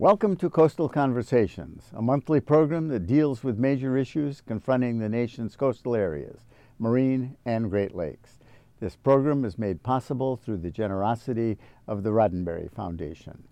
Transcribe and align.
Welcome 0.00 0.36
to 0.36 0.48
Coastal 0.48 0.88
Conversations, 0.88 1.90
a 1.94 2.00
monthly 2.00 2.40
program 2.40 2.88
that 2.88 3.06
deals 3.06 3.44
with 3.44 3.58
major 3.58 3.98
issues 3.98 4.40
confronting 4.40 4.98
the 4.98 5.10
nation's 5.10 5.56
coastal 5.56 5.94
areas, 5.94 6.46
marine 6.78 7.36
and 7.44 7.68
Great 7.68 7.94
Lakes. 7.94 8.38
This 8.80 8.96
program 8.96 9.44
is 9.44 9.58
made 9.58 9.82
possible 9.82 10.38
through 10.38 10.56
the 10.56 10.70
generosity 10.70 11.58
of 11.86 12.02
the 12.02 12.08
Roddenberry 12.08 12.72
Foundation. 12.72 13.42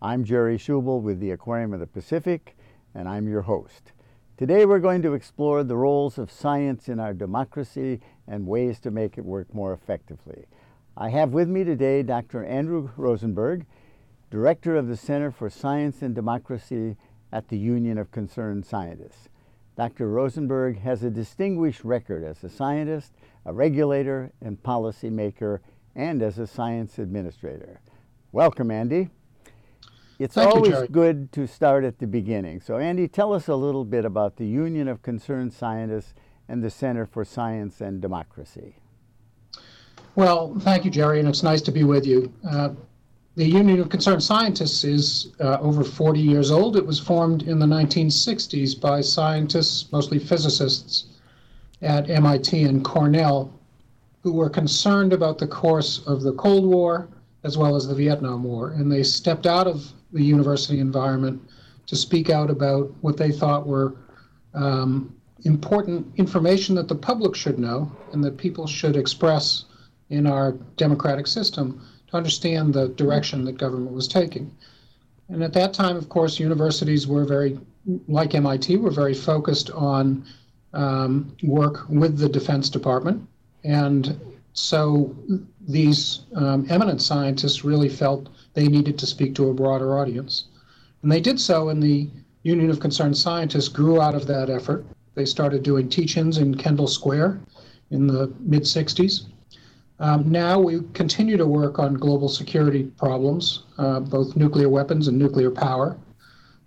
I'm 0.00 0.24
Jerry 0.24 0.56
Schubel 0.56 1.02
with 1.02 1.20
the 1.20 1.32
Aquarium 1.32 1.74
of 1.74 1.80
the 1.80 1.86
Pacific, 1.86 2.56
and 2.94 3.06
I'm 3.06 3.28
your 3.28 3.42
host. 3.42 3.92
Today 4.38 4.64
we're 4.64 4.78
going 4.78 5.02
to 5.02 5.12
explore 5.12 5.62
the 5.62 5.76
roles 5.76 6.16
of 6.16 6.32
science 6.32 6.88
in 6.88 6.98
our 6.98 7.12
democracy 7.12 8.00
and 8.26 8.46
ways 8.46 8.80
to 8.80 8.90
make 8.90 9.18
it 9.18 9.26
work 9.26 9.52
more 9.52 9.74
effectively. 9.74 10.46
I 10.96 11.10
have 11.10 11.34
with 11.34 11.48
me 11.48 11.64
today 11.64 12.02
Dr. 12.02 12.46
Andrew 12.46 12.88
Rosenberg, 12.96 13.66
Director 14.30 14.76
of 14.76 14.88
the 14.88 14.96
Center 14.96 15.30
for 15.30 15.48
Science 15.48 16.02
and 16.02 16.14
Democracy 16.14 16.96
at 17.32 17.48
the 17.48 17.56
Union 17.56 17.96
of 17.96 18.10
Concerned 18.10 18.66
Scientists. 18.66 19.30
Dr. 19.74 20.08
Rosenberg 20.08 20.80
has 20.80 21.02
a 21.02 21.10
distinguished 21.10 21.82
record 21.82 22.22
as 22.24 22.44
a 22.44 22.48
scientist, 22.50 23.14
a 23.46 23.54
regulator, 23.54 24.32
and 24.42 24.62
policymaker, 24.62 25.60
and 25.94 26.20
as 26.20 26.38
a 26.38 26.46
science 26.46 26.98
administrator. 26.98 27.80
Welcome, 28.32 28.70
Andy. 28.70 29.08
It's 30.18 30.34
Thank 30.34 30.54
always 30.54 30.72
Jerry. 30.72 30.88
good 30.88 31.32
to 31.32 31.46
start 31.46 31.84
at 31.84 31.98
the 31.98 32.06
beginning. 32.06 32.60
So, 32.60 32.76
Andy, 32.76 33.08
tell 33.08 33.32
us 33.32 33.48
a 33.48 33.54
little 33.54 33.84
bit 33.84 34.04
about 34.04 34.36
the 34.36 34.46
Union 34.46 34.88
of 34.88 35.00
Concerned 35.00 35.54
Scientists 35.54 36.12
and 36.48 36.62
the 36.62 36.70
Center 36.70 37.06
for 37.06 37.24
Science 37.24 37.80
and 37.80 38.02
Democracy. 38.02 38.76
Well, 40.16 40.58
thank 40.60 40.84
you, 40.84 40.90
Jerry, 40.90 41.20
and 41.20 41.28
it's 41.28 41.44
nice 41.44 41.62
to 41.62 41.72
be 41.72 41.84
with 41.84 42.04
you. 42.04 42.32
Uh, 42.46 42.70
the 43.38 43.46
Union 43.46 43.78
of 43.78 43.88
Concerned 43.88 44.24
Scientists 44.24 44.82
is 44.82 45.28
uh, 45.38 45.58
over 45.60 45.84
40 45.84 46.18
years 46.18 46.50
old. 46.50 46.76
It 46.76 46.84
was 46.84 46.98
formed 46.98 47.42
in 47.44 47.60
the 47.60 47.66
1960s 47.66 48.80
by 48.80 49.00
scientists, 49.00 49.92
mostly 49.92 50.18
physicists, 50.18 51.04
at 51.80 52.10
MIT 52.10 52.64
and 52.64 52.84
Cornell, 52.84 53.52
who 54.24 54.32
were 54.32 54.50
concerned 54.50 55.12
about 55.12 55.38
the 55.38 55.46
course 55.46 56.04
of 56.04 56.22
the 56.22 56.32
Cold 56.32 56.66
War 56.66 57.06
as 57.44 57.56
well 57.56 57.76
as 57.76 57.86
the 57.86 57.94
Vietnam 57.94 58.42
War. 58.42 58.70
And 58.70 58.90
they 58.90 59.04
stepped 59.04 59.46
out 59.46 59.68
of 59.68 59.86
the 60.12 60.24
university 60.24 60.80
environment 60.80 61.40
to 61.86 61.94
speak 61.94 62.30
out 62.30 62.50
about 62.50 62.92
what 63.02 63.16
they 63.16 63.30
thought 63.30 63.68
were 63.68 63.94
um, 64.54 65.14
important 65.44 66.04
information 66.16 66.74
that 66.74 66.88
the 66.88 66.96
public 66.96 67.36
should 67.36 67.60
know 67.60 67.92
and 68.12 68.24
that 68.24 68.36
people 68.36 68.66
should 68.66 68.96
express 68.96 69.66
in 70.10 70.26
our 70.26 70.52
democratic 70.76 71.28
system 71.28 71.80
to 72.10 72.16
understand 72.16 72.74
the 72.74 72.88
direction 72.88 73.44
that 73.44 73.58
government 73.58 73.92
was 73.92 74.08
taking. 74.08 74.50
And 75.28 75.42
at 75.42 75.52
that 75.52 75.74
time, 75.74 75.96
of 75.96 76.08
course, 76.08 76.40
universities 76.40 77.06
were 77.06 77.24
very, 77.24 77.58
like 78.08 78.34
MIT, 78.34 78.76
were 78.76 78.90
very 78.90 79.14
focused 79.14 79.70
on 79.70 80.24
um, 80.72 81.34
work 81.42 81.88
with 81.88 82.18
the 82.18 82.28
Defense 82.28 82.70
Department. 82.70 83.26
And 83.64 84.18
so 84.54 85.14
these 85.66 86.20
um, 86.34 86.66
eminent 86.70 87.02
scientists 87.02 87.64
really 87.64 87.88
felt 87.88 88.28
they 88.54 88.68
needed 88.68 88.98
to 88.98 89.06
speak 89.06 89.34
to 89.34 89.50
a 89.50 89.54
broader 89.54 89.98
audience. 89.98 90.46
And 91.02 91.12
they 91.12 91.20
did 91.20 91.38
so, 91.38 91.68
and 91.68 91.82
the 91.82 92.08
Union 92.42 92.70
of 92.70 92.80
Concerned 92.80 93.16
Scientists 93.16 93.68
grew 93.68 94.00
out 94.00 94.14
of 94.14 94.26
that 94.26 94.50
effort. 94.50 94.84
They 95.14 95.26
started 95.26 95.62
doing 95.62 95.88
teach 95.88 96.16
ins 96.16 96.38
in 96.38 96.56
Kendall 96.56 96.86
Square 96.86 97.40
in 97.90 98.06
the 98.06 98.32
mid 98.40 98.62
60s. 98.62 99.26
Um, 100.00 100.30
now 100.30 100.60
we 100.60 100.80
continue 100.94 101.36
to 101.36 101.46
work 101.46 101.78
on 101.78 101.94
global 101.94 102.28
security 102.28 102.84
problems, 102.84 103.64
uh, 103.78 104.00
both 104.00 104.36
nuclear 104.36 104.68
weapons 104.68 105.08
and 105.08 105.18
nuclear 105.18 105.50
power. 105.50 105.96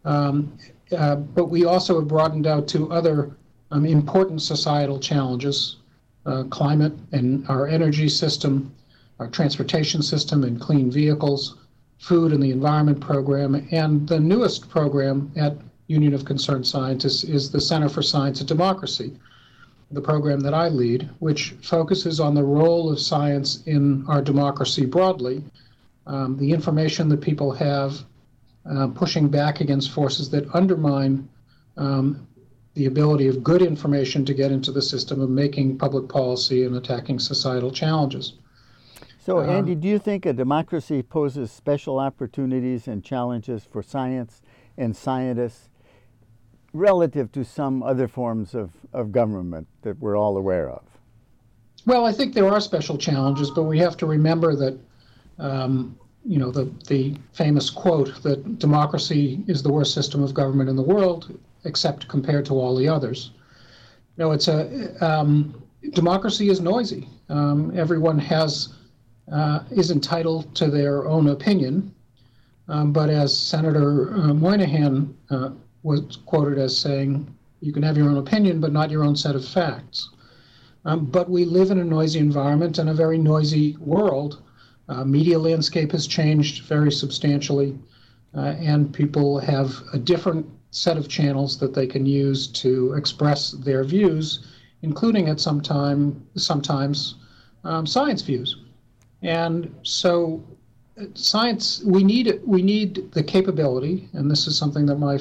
Um, 0.03 0.57
uh, 0.97 1.15
but 1.15 1.45
we 1.45 1.63
also 1.65 1.99
have 1.99 2.07
broadened 2.09 2.45
out 2.45 2.67
to 2.69 2.91
other 2.91 3.37
um, 3.71 3.85
important 3.85 4.41
societal 4.41 4.99
challenges 4.99 5.77
uh, 6.25 6.43
climate 6.43 6.93
and 7.13 7.47
our 7.47 7.67
energy 7.67 8.09
system, 8.09 8.73
our 9.19 9.27
transportation 9.27 10.01
system 10.01 10.43
and 10.43 10.59
clean 10.59 10.91
vehicles, 10.91 11.55
food 11.99 12.33
and 12.33 12.43
the 12.43 12.51
environment 12.51 12.99
program, 12.99 13.67
and 13.71 14.07
the 14.07 14.19
newest 14.19 14.69
program 14.69 15.31
at 15.37 15.55
Union 15.87 16.13
of 16.13 16.25
Concerned 16.25 16.67
Scientists 16.67 17.23
is 17.23 17.49
the 17.49 17.61
Center 17.61 17.89
for 17.89 18.01
Science 18.01 18.39
and 18.39 18.47
Democracy 18.47 19.13
the 19.91 20.01
program 20.01 20.39
that 20.41 20.53
I 20.53 20.69
lead, 20.69 21.09
which 21.19 21.51
focuses 21.61 22.19
on 22.19 22.33
the 22.33 22.43
role 22.43 22.91
of 22.91 22.99
science 22.99 23.63
in 23.65 24.05
our 24.07 24.21
democracy 24.21 24.85
broadly, 24.85 25.43
um, 26.07 26.37
the 26.37 26.51
information 26.51 27.09
that 27.09 27.21
people 27.21 27.51
have, 27.51 27.99
uh, 28.69 28.87
pushing 28.87 29.27
back 29.27 29.59
against 29.59 29.91
forces 29.91 30.29
that 30.29 30.53
undermine 30.53 31.27
um, 31.77 32.27
the 32.73 32.85
ability 32.85 33.27
of 33.27 33.43
good 33.43 33.61
information 33.61 34.23
to 34.25 34.33
get 34.33 34.51
into 34.51 34.71
the 34.71 34.81
system 34.81 35.19
of 35.19 35.29
making 35.29 35.77
public 35.77 36.07
policy 36.07 36.63
and 36.63 36.75
attacking 36.75 37.19
societal 37.19 37.71
challenges. 37.71 38.33
So, 39.19 39.39
Um, 39.39 39.49
Andy, 39.49 39.75
do 39.75 39.87
you 39.87 39.99
think 39.99 40.25
a 40.25 40.33
democracy 40.33 41.03
poses 41.03 41.51
special 41.51 41.99
opportunities 41.99 42.87
and 42.87 43.03
challenges 43.03 43.65
for 43.65 43.83
science 43.83 44.41
and 44.77 44.95
scientists 44.95 45.69
relative 46.73 47.31
to 47.33 47.43
some 47.43 47.83
other 47.83 48.07
forms 48.07 48.55
of, 48.55 48.71
of 48.93 49.11
government 49.11 49.67
that 49.81 49.99
we're 49.99 50.17
all 50.17 50.37
aware 50.37 50.69
of? 50.69 50.83
Well, 51.85 52.05
I 52.05 52.13
think 52.13 52.33
there 52.33 52.47
are 52.47 52.61
special 52.61 52.97
challenges, 52.97 53.49
but 53.51 53.63
we 53.63 53.79
have 53.79 53.97
to 53.97 54.05
remember 54.05 54.55
that, 54.55 54.79
um, 55.39 55.97
you 56.23 56.37
know, 56.37 56.51
the, 56.51 56.71
the 56.87 57.17
famous 57.33 57.69
quote 57.69 58.21
that 58.23 58.59
democracy 58.59 59.43
is 59.47 59.63
the 59.63 59.71
worst 59.71 59.93
system 59.93 60.23
of 60.23 60.33
government 60.33 60.69
in 60.69 60.75
the 60.75 60.83
world, 60.83 61.37
except 61.63 62.07
compared 62.07 62.45
to 62.45 62.53
all 62.53 62.75
the 62.75 62.87
others. 62.87 63.31
No, 64.17 64.31
it's 64.31 64.47
a 64.47 64.95
um, 65.03 65.63
democracy 65.93 66.49
is 66.49 66.61
noisy. 66.61 67.09
Um, 67.29 67.75
everyone 67.75 68.19
has 68.19 68.73
uh, 69.31 69.63
is 69.71 69.89
entitled 69.89 70.53
to 70.55 70.69
their 70.69 71.07
own 71.07 71.29
opinion, 71.29 71.93
um, 72.67 72.91
but 72.91 73.09
as 73.09 73.35
Senator 73.35 74.13
uh, 74.13 74.33
Moynihan 74.33 75.15
uh, 75.29 75.51
was 75.83 76.17
quoted 76.25 76.57
as 76.57 76.77
saying, 76.77 77.27
"You 77.59 77.73
can 77.73 77.83
have 77.83 77.97
your 77.97 78.09
own 78.09 78.17
opinion, 78.17 78.59
but 78.59 78.71
not 78.71 78.91
your 78.91 79.03
own 79.03 79.15
set 79.15 79.35
of 79.35 79.45
facts." 79.45 80.09
Um, 80.85 81.05
but 81.05 81.29
we 81.29 81.45
live 81.45 81.71
in 81.71 81.79
a 81.79 81.83
noisy 81.83 82.19
environment 82.19 82.77
and 82.79 82.89
a 82.89 82.93
very 82.93 83.17
noisy 83.17 83.77
world. 83.79 84.41
Uh, 84.89 85.03
media 85.05 85.37
landscape 85.37 85.91
has 85.91 86.07
changed 86.07 86.63
very 86.65 86.91
substantially, 86.91 87.77
uh, 88.35 88.55
and 88.59 88.93
people 88.93 89.39
have 89.39 89.83
a 89.93 89.99
different 89.99 90.45
set 90.71 90.97
of 90.97 91.07
channels 91.07 91.57
that 91.59 91.73
they 91.73 91.85
can 91.85 92.05
use 92.05 92.47
to 92.47 92.93
express 92.93 93.51
their 93.51 93.83
views, 93.83 94.39
including 94.81 95.29
at 95.29 95.39
some 95.39 95.61
time 95.61 96.25
sometimes 96.35 97.15
um, 97.63 97.85
science 97.85 98.21
views. 98.21 98.57
And 99.21 99.73
so, 99.83 100.43
uh, 100.99 101.05
science 101.13 101.83
we 101.85 102.03
need 102.03 102.41
we 102.45 102.63
need 102.63 103.11
the 103.11 103.23
capability, 103.23 104.09
and 104.13 104.31
this 104.31 104.47
is 104.47 104.57
something 104.57 104.87
that 104.87 104.97
my 104.97 105.19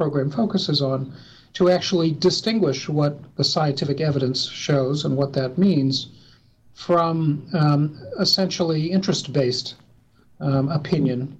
program 0.00 0.30
focuses 0.30 0.80
on 0.80 1.12
to 1.52 1.68
actually 1.68 2.10
distinguish 2.12 2.88
what 2.88 3.12
the 3.36 3.44
scientific 3.44 4.00
evidence 4.00 4.48
shows 4.48 5.04
and 5.04 5.14
what 5.14 5.34
that 5.34 5.58
means 5.58 6.08
from 6.72 7.46
um, 7.52 7.98
essentially 8.18 8.90
interest 8.90 9.30
based 9.30 9.74
um, 10.40 10.70
opinion, 10.70 11.38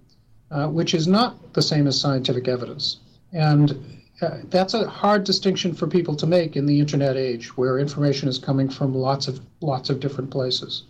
uh, 0.50 0.68
which 0.68 0.92
is 0.92 1.06
not 1.08 1.54
the 1.54 1.62
same 1.62 1.86
as 1.86 1.98
scientific 1.98 2.48
evidence. 2.48 2.98
And 3.32 3.66
uh, 4.20 4.40
that's 4.50 4.74
a 4.74 4.86
hard 4.86 5.24
distinction 5.24 5.72
for 5.72 5.86
people 5.86 6.14
to 6.16 6.26
make 6.26 6.54
in 6.54 6.66
the 6.66 6.80
internet 6.80 7.16
age 7.16 7.56
where 7.56 7.78
information 7.78 8.28
is 8.28 8.36
coming 8.36 8.68
from 8.68 8.94
lots 8.94 9.26
of 9.26 9.40
lots 9.62 9.88
of 9.88 10.00
different 10.00 10.30
places. 10.30 10.82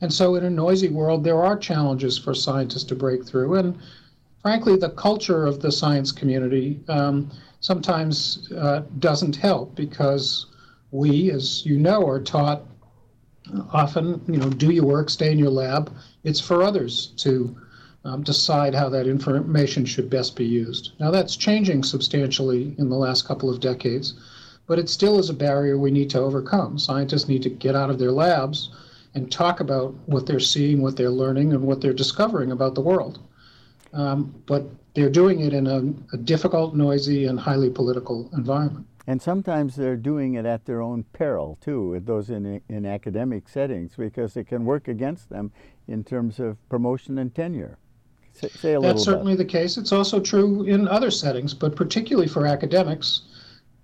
And 0.00 0.12
so 0.12 0.36
in 0.36 0.44
a 0.44 0.50
noisy 0.50 0.88
world 0.88 1.24
there 1.24 1.42
are 1.42 1.58
challenges 1.58 2.16
for 2.16 2.32
scientists 2.32 2.84
to 2.84 2.94
break 2.94 3.24
through 3.24 3.56
and 3.56 3.76
frankly 4.42 4.76
the 4.76 4.90
culture 4.90 5.46
of 5.46 5.60
the 5.60 5.72
science 5.72 6.12
community 6.12 6.80
um, 6.88 7.30
sometimes 7.60 8.50
uh, 8.52 8.82
doesn't 8.98 9.36
help 9.36 9.74
because 9.76 10.46
we, 10.90 11.30
as 11.30 11.64
you 11.64 11.78
know, 11.78 12.06
are 12.06 12.20
taught 12.20 12.62
often, 13.72 14.20
you 14.28 14.38
know, 14.38 14.50
do 14.50 14.70
your 14.70 14.84
work, 14.84 15.10
stay 15.10 15.32
in 15.32 15.38
your 15.38 15.50
lab. 15.50 15.92
It's 16.24 16.40
for 16.40 16.62
others 16.62 17.12
to 17.18 17.56
um, 18.04 18.22
decide 18.22 18.74
how 18.74 18.88
that 18.90 19.06
information 19.06 19.84
should 19.84 20.10
best 20.10 20.36
be 20.36 20.44
used. 20.44 20.92
Now, 20.98 21.10
that's 21.10 21.36
changing 21.36 21.84
substantially 21.84 22.74
in 22.78 22.88
the 22.88 22.96
last 22.96 23.26
couple 23.26 23.48
of 23.48 23.60
decades, 23.60 24.14
but 24.66 24.78
it 24.78 24.88
still 24.88 25.18
is 25.18 25.30
a 25.30 25.34
barrier 25.34 25.78
we 25.78 25.90
need 25.90 26.10
to 26.10 26.20
overcome. 26.20 26.78
Scientists 26.78 27.28
need 27.28 27.42
to 27.42 27.50
get 27.50 27.74
out 27.74 27.90
of 27.90 27.98
their 27.98 28.12
labs 28.12 28.70
and 29.14 29.30
talk 29.30 29.60
about 29.60 29.94
what 30.06 30.26
they're 30.26 30.40
seeing, 30.40 30.82
what 30.82 30.96
they're 30.96 31.10
learning, 31.10 31.52
and 31.52 31.62
what 31.62 31.80
they're 31.80 31.92
discovering 31.92 32.50
about 32.50 32.74
the 32.74 32.80
world. 32.80 33.20
Um, 33.92 34.34
but 34.46 34.64
they're 34.94 35.10
doing 35.10 35.40
it 35.40 35.52
in 35.52 35.66
a, 35.66 36.14
a 36.14 36.18
difficult, 36.18 36.74
noisy, 36.74 37.26
and 37.26 37.38
highly 37.38 37.70
political 37.70 38.30
environment. 38.32 38.86
And 39.06 39.20
sometimes 39.20 39.74
they're 39.74 39.96
doing 39.96 40.34
it 40.34 40.46
at 40.46 40.64
their 40.64 40.80
own 40.80 41.04
peril 41.12 41.58
too, 41.60 41.88
with 41.88 42.06
those 42.06 42.30
in, 42.30 42.60
in 42.68 42.86
academic 42.86 43.48
settings, 43.48 43.94
because 43.96 44.36
it 44.36 44.46
can 44.46 44.64
work 44.64 44.88
against 44.88 45.28
them 45.28 45.52
in 45.88 46.04
terms 46.04 46.38
of 46.38 46.56
promotion 46.68 47.18
and 47.18 47.34
tenure. 47.34 47.78
Say, 48.32 48.48
say 48.48 48.72
a 48.74 48.80
little 48.80 48.94
That's 48.94 49.06
about 49.06 49.12
certainly 49.12 49.34
the 49.34 49.44
case. 49.44 49.76
It's 49.76 49.92
also 49.92 50.20
true 50.20 50.62
in 50.62 50.88
other 50.88 51.10
settings, 51.10 51.52
but 51.52 51.76
particularly 51.76 52.28
for 52.28 52.46
academics. 52.46 53.22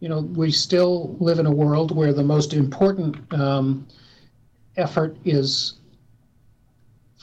You 0.00 0.08
know, 0.08 0.20
we 0.20 0.52
still 0.52 1.16
live 1.18 1.40
in 1.40 1.46
a 1.46 1.50
world 1.50 1.94
where 1.94 2.12
the 2.12 2.22
most 2.22 2.54
important 2.54 3.16
um, 3.34 3.86
effort 4.76 5.16
is 5.24 5.77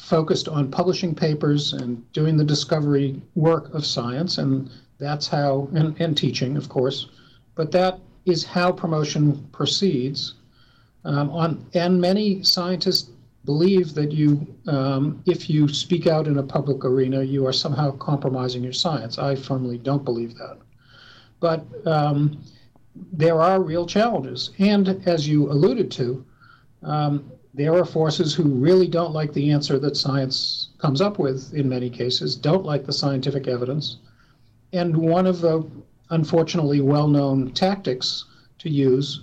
focused 0.06 0.48
on 0.48 0.70
publishing 0.70 1.16
papers 1.16 1.74
and 1.74 1.90
doing 2.14 2.38
the 2.38 2.44
discovery 2.44 3.20
work 3.34 3.74
of 3.74 3.84
science, 3.84 4.38
and 4.38 4.70
that's 5.00 5.28
how, 5.28 5.68
and, 5.74 6.00
and 6.00 6.16
teaching, 6.16 6.56
of 6.58 6.70
course, 6.70 7.08
but 7.56 7.72
that 7.72 8.00
is 8.26 8.44
how 8.44 8.72
promotion 8.72 9.44
proceeds. 9.52 10.36
Um, 11.06 11.32
on, 11.32 11.66
and 11.74 12.00
many 12.00 12.44
scientists 12.44 13.10
believe 13.46 13.96
that 13.96 14.12
you, 14.12 14.46
um, 14.68 15.24
if 15.26 15.50
you 15.50 15.68
speak 15.68 16.06
out 16.06 16.28
in 16.28 16.38
a 16.38 16.44
public 16.44 16.86
arena, 16.86 17.24
you 17.24 17.46
are 17.48 17.54
somehow 17.54 17.92
compromising 17.98 18.64
your 18.64 18.74
science. 18.74 19.18
I 19.18 19.36
firmly 19.36 19.80
don't 19.80 20.06
believe 20.06 20.36
that. 20.36 20.58
But 21.40 21.66
um, 21.88 22.44
there 23.12 23.42
are 23.42 23.62
real 23.62 23.88
challenges. 23.88 24.52
And 24.60 25.02
as 25.08 25.28
you 25.28 25.52
alluded 25.52 25.90
to, 25.92 26.26
um, 26.84 27.32
there 27.56 27.74
are 27.74 27.86
forces 27.86 28.34
who 28.34 28.44
really 28.44 28.88
don't 28.88 29.14
like 29.14 29.32
the 29.32 29.50
answer 29.50 29.80
that 29.80 29.96
science 29.96 30.70
comes 30.78 31.00
up 31.00 31.18
with 31.18 31.54
in 31.54 31.70
many 31.70 31.90
cases, 31.90 32.36
don't 32.36 32.66
like 32.66 32.86
the 32.86 32.92
scientific 32.92 33.48
evidence. 33.48 33.98
And 34.74 34.96
one 34.96 35.26
of 35.26 35.40
the 35.40 35.66
unfortunately 36.10 36.82
well 36.82 37.08
known 37.08 37.52
tactics 37.52 38.26
to 38.60 38.70
use 38.70 39.22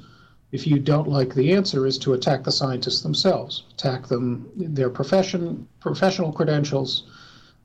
if 0.50 0.66
you 0.66 0.78
don't 0.78 1.08
like 1.08 1.34
the 1.34 1.52
answer 1.52 1.86
is 1.86 1.98
to 1.98 2.14
attack 2.14 2.44
the 2.44 2.52
scientists 2.52 3.02
themselves, 3.02 3.64
attack 3.72 4.06
them, 4.06 4.50
their 4.56 4.90
profession, 4.90 5.66
professional 5.80 6.32
credentials, 6.32 7.04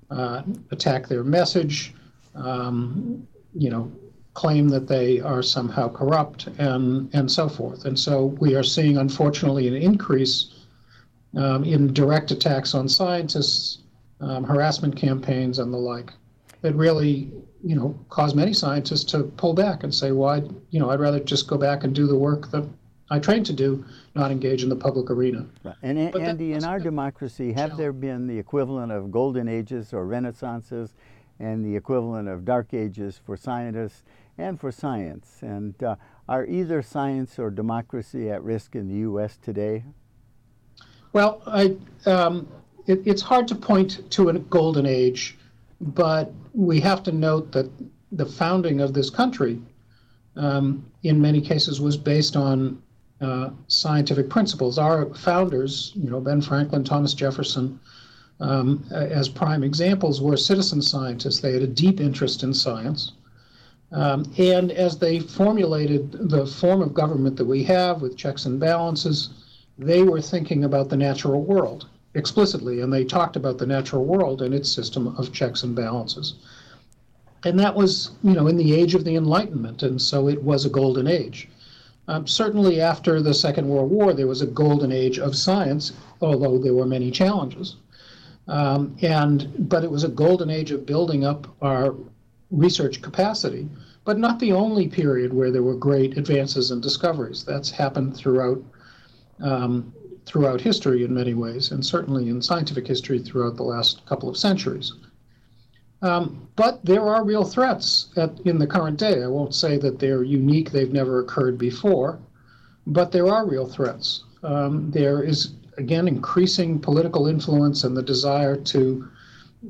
uh, 0.10 0.44
attack 0.72 1.08
their 1.08 1.24
message, 1.24 1.94
um, 2.36 3.26
you 3.54 3.70
know, 3.70 3.92
claim 4.34 4.70
that 4.70 4.88
they 4.88 5.20
are 5.20 5.42
somehow 5.42 5.90
corrupt 5.90 6.48
and, 6.60 7.10
and 7.14 7.30
so 7.30 7.50
forth. 7.50 7.86
And 7.86 7.98
so 7.98 8.26
we 8.40 8.56
are 8.56 8.64
seeing, 8.64 8.98
unfortunately, 8.98 9.68
an 9.68 9.76
increase 9.76 10.54
um, 11.38 11.64
in 11.64 11.94
direct 11.94 12.32
attacks 12.32 12.74
on 12.74 12.90
scientists, 12.90 13.80
um, 14.20 14.44
harassment 14.44 14.96
campaigns, 14.96 15.60
and 15.60 15.72
the 15.74 15.78
like 15.78 16.12
that 16.62 16.74
really, 16.76 17.32
you 17.64 17.76
know, 17.76 17.98
cause 18.10 18.34
many 18.34 18.52
scientists 18.52 19.04
to 19.12 19.24
pull 19.24 19.54
back 19.54 19.84
and 19.84 19.94
say, 19.94 20.12
well, 20.12 20.30
I'd, 20.30 20.50
you 20.72 20.80
know, 20.80 20.90
I'd 20.90 21.00
rather 21.00 21.20
just 21.20 21.48
go 21.48 21.58
back 21.58 21.84
and 21.84 21.94
do 21.94 22.08
the 22.08 22.18
work 22.18 22.50
that 22.52 22.68
I 23.12 23.20
trained 23.20 23.46
to 23.46 23.54
do, 23.54 23.86
not 24.16 24.32
engage 24.32 24.64
in 24.64 24.70
the 24.70 24.76
public 24.76 25.12
arena. 25.12 25.46
Right. 25.64 25.76
And 25.84 25.98
A- 26.00 26.12
But 26.12 26.20
that- 26.22 26.30
Andy, 26.30 26.54
in 26.54 26.64
our 26.64 26.80
democracy, 26.80 27.54
have 27.54 27.78
there 27.78 27.94
been 27.94 28.26
the 28.28 28.38
equivalent 28.38 28.92
of 28.92 29.12
golden 29.12 29.48
ages 29.48 29.94
or 29.94 30.06
renaissances 30.08 30.90
and 31.40 31.64
the 31.64 31.76
equivalent 31.76 32.28
of 32.28 32.44
dark 32.44 32.74
ages 32.74 33.22
for 33.24 33.38
scientists 33.38 34.04
and 34.40 34.60
for 34.60 34.72
science? 34.72 35.38
And 35.42 35.82
uh, 35.84 35.96
are 36.28 36.46
either 36.48 36.82
science 36.82 37.38
or 37.38 37.52
democracy 37.52 38.32
at 38.32 38.44
risk 38.44 38.76
in 38.76 38.88
the 38.88 38.96
U.S. 38.96 39.38
today? 39.38 39.84
Well, 41.14 41.42
I, 41.48 41.76
um, 42.06 42.48
it, 42.86 43.02
it's 43.06 43.22
hard 43.22 43.48
to 43.50 43.56
point 43.56 44.10
to 44.12 44.30
a 44.30 44.40
golden 44.40 44.86
age, 44.86 45.38
but 45.80 46.32
we 46.54 46.80
have 46.82 47.04
to 47.04 47.12
note 47.12 47.52
that 47.52 47.70
the 48.12 48.26
founding 48.26 48.82
of 48.82 48.94
this 48.94 49.10
country, 49.10 49.62
um, 50.36 50.86
in 51.04 51.22
many 51.22 51.42
cases, 51.42 51.82
was 51.82 51.98
based 51.98 52.36
on 52.36 52.82
uh, 53.22 53.50
scientific 53.68 54.30
principles. 54.30 54.78
Our 54.78 55.14
founders, 55.16 55.92
you 55.96 56.10
know, 56.10 56.20
Ben 56.20 56.42
Franklin, 56.42 56.84
Thomas 56.84 57.14
Jefferson, 57.14 57.80
um, 58.40 58.86
as 58.92 59.28
prime 59.28 59.64
examples, 59.64 60.22
were 60.22 60.38
citizen 60.38 60.82
scientists. 60.82 61.40
They 61.40 61.54
had 61.54 61.64
a 61.64 61.68
deep 61.68 62.00
interest 62.00 62.44
in 62.44 62.54
science. 62.54 63.14
Um, 63.92 64.32
and 64.38 64.72
as 64.72 64.98
they 64.98 65.20
formulated 65.20 66.30
the 66.30 66.46
form 66.46 66.82
of 66.82 66.94
government 66.94 67.38
that 67.38 67.46
we 67.46 67.64
have 67.64 68.02
with 68.02 68.18
checks 68.18 68.46
and 68.46 68.60
balances, 68.60 69.30
they 69.78 70.04
were 70.04 70.22
thinking 70.22 70.64
about 70.64 70.90
the 70.90 70.98
natural 70.98 71.42
world 71.42 71.88
explicitly, 72.14 72.82
and 72.82 72.92
they 72.92 73.04
talked 73.04 73.36
about 73.36 73.58
the 73.58 73.66
natural 73.66 74.04
world 74.04 74.42
and 74.42 74.54
its 74.54 74.72
system 74.72 75.16
of 75.18 75.32
checks 75.32 75.64
and 75.64 75.76
balances. 75.76 76.34
And 77.44 77.60
that 77.60 77.76
was, 77.76 78.12
you 78.24 78.34
know, 78.34 78.48
in 78.48 78.58
the 78.58 78.74
age 78.74 78.96
of 78.96 79.04
the 79.04 79.16
Enlightenment, 79.16 79.84
and 79.84 80.02
so 80.02 80.28
it 80.28 80.44
was 80.44 80.66
a 80.66 80.70
golden 80.70 81.08
age. 81.08 81.48
Um, 82.08 82.26
certainly, 82.26 82.82
after 82.82 83.22
the 83.22 83.34
Second 83.34 83.68
World 83.68 83.92
War, 83.92 84.14
there 84.14 84.28
was 84.28 84.42
a 84.42 84.48
golden 84.48 84.92
age 84.92 85.20
of 85.20 85.36
science, 85.36 85.92
although 86.22 86.58
there 86.58 86.74
were 86.74 86.86
many 86.86 87.12
challenges. 87.12 87.76
Um, 88.48 88.96
and 89.02 89.70
but 89.70 89.84
it 89.84 89.92
was 89.92 90.06
a 90.06 90.10
golden 90.10 90.50
age 90.50 90.72
of 90.72 90.86
building 90.86 91.26
up 91.26 91.48
our 91.62 91.94
research 92.50 93.02
capacity, 93.02 93.68
but 94.06 94.18
not 94.18 94.40
the 94.40 94.54
only 94.54 94.88
period 94.88 95.34
where 95.34 95.52
there 95.52 95.64
were 95.64 95.76
great 95.76 96.18
advances 96.18 96.72
and 96.72 96.82
discoveries. 96.82 97.44
That's 97.44 97.70
happened 97.70 98.16
throughout 98.16 98.64
um, 99.42 99.94
throughout 100.26 100.60
history 100.60 101.04
in 101.04 101.14
many 101.14 101.34
ways, 101.34 101.72
and 101.72 101.86
certainly 101.86 102.30
in 102.30 102.42
scientific 102.42 102.86
history 102.86 103.20
throughout 103.20 103.56
the 103.56 103.64
last 103.64 104.06
couple 104.06 104.30
of 104.30 104.38
centuries. 104.38 104.94
Um, 106.02 106.48
but 106.56 106.84
there 106.86 107.02
are 107.02 107.24
real 107.24 107.44
threats 107.44 108.10
at, 108.18 108.40
in 108.42 108.60
the 108.60 108.68
current 108.68 109.00
day. 109.00 109.24
I 109.24 109.28
won't 109.28 109.56
say 109.56 109.78
that 109.78 110.00
they're 110.00 110.24
unique, 110.24 110.72
they've 110.72 110.92
never 110.92 111.22
occurred 111.22 111.58
before, 111.58 112.20
but 112.86 113.12
there 113.12 113.28
are 113.28 113.48
real 113.48 113.68
threats. 113.68 114.24
Um, 114.44 114.92
there 114.92 115.24
is, 115.24 115.54
again, 115.78 116.08
increasing 116.08 116.80
political 116.80 117.28
influence 117.28 117.84
and 117.84 117.98
the 117.98 118.04
desire 118.04 118.56
to 118.56 119.08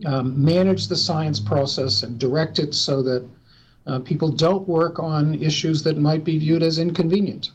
um, 0.05 0.43
manage 0.43 0.87
the 0.87 0.97
science 0.97 1.39
process 1.39 2.03
and 2.03 2.19
direct 2.19 2.59
it 2.59 2.73
so 2.73 3.01
that 3.03 3.27
uh, 3.85 3.99
people 3.99 4.29
don't 4.29 4.67
work 4.67 4.99
on 4.99 5.35
issues 5.35 5.81
that 5.83 5.97
might 5.97 6.25
be 6.25 6.37
viewed 6.37 6.61
as 6.61 6.77
inconvenient. 6.77 7.51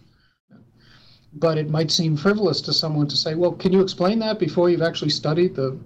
But 1.35 1.59
it 1.59 1.71
might 1.71 1.91
seem 1.91 2.17
frivolous 2.17 2.61
to 2.63 2.73
someone 2.73 3.09
to 3.09 3.17
say, 3.17 3.35
well, 3.35 3.53
can 3.53 3.73
you 3.73 3.81
explain 3.81 4.19
that 4.19 4.39
before 4.39 4.69
you've 4.69 4.83
actually 4.83 5.11
studied 5.11 5.55
the 5.55 5.79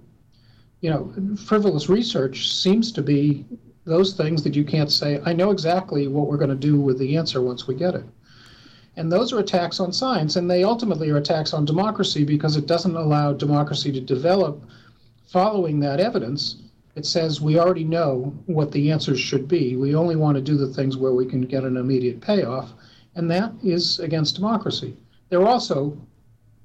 you 0.81 0.89
know, 0.89 1.11
frivolous 1.35 1.89
research 1.89 2.53
seems 2.53 2.91
to 2.91 3.01
be 3.01 3.45
those 3.85 4.13
things 4.13 4.43
that 4.43 4.55
you 4.55 4.63
can't 4.63 4.91
say, 4.91 5.19
I 5.25 5.33
know 5.33 5.51
exactly 5.51 6.07
what 6.07 6.27
we're 6.27 6.37
going 6.37 6.49
to 6.49 6.55
do 6.55 6.79
with 6.79 6.99
the 6.99 7.17
answer 7.17 7.41
once 7.41 7.67
we 7.67 7.75
get 7.75 7.95
it. 7.95 8.05
And 8.95 9.11
those 9.11 9.31
are 9.31 9.39
attacks 9.39 9.79
on 9.79 9.93
science, 9.93 10.35
and 10.35 10.49
they 10.49 10.63
ultimately 10.63 11.09
are 11.09 11.17
attacks 11.17 11.53
on 11.53 11.65
democracy 11.65 12.23
because 12.23 12.57
it 12.57 12.65
doesn't 12.65 12.95
allow 12.95 13.33
democracy 13.33 13.91
to 13.91 14.01
develop 14.01 14.61
following 15.27 15.79
that 15.79 15.99
evidence. 15.99 16.57
It 16.95 17.05
says 17.05 17.39
we 17.39 17.59
already 17.59 17.83
know 17.83 18.35
what 18.47 18.71
the 18.71 18.91
answers 18.91 19.19
should 19.19 19.47
be. 19.47 19.75
We 19.75 19.95
only 19.95 20.15
want 20.15 20.35
to 20.35 20.41
do 20.41 20.57
the 20.57 20.73
things 20.73 20.97
where 20.97 21.13
we 21.13 21.25
can 21.25 21.41
get 21.41 21.63
an 21.63 21.77
immediate 21.77 22.21
payoff, 22.21 22.73
and 23.15 23.29
that 23.31 23.53
is 23.63 23.99
against 23.99 24.35
democracy. 24.35 24.97
There 25.29 25.41
are 25.41 25.47
also 25.47 25.97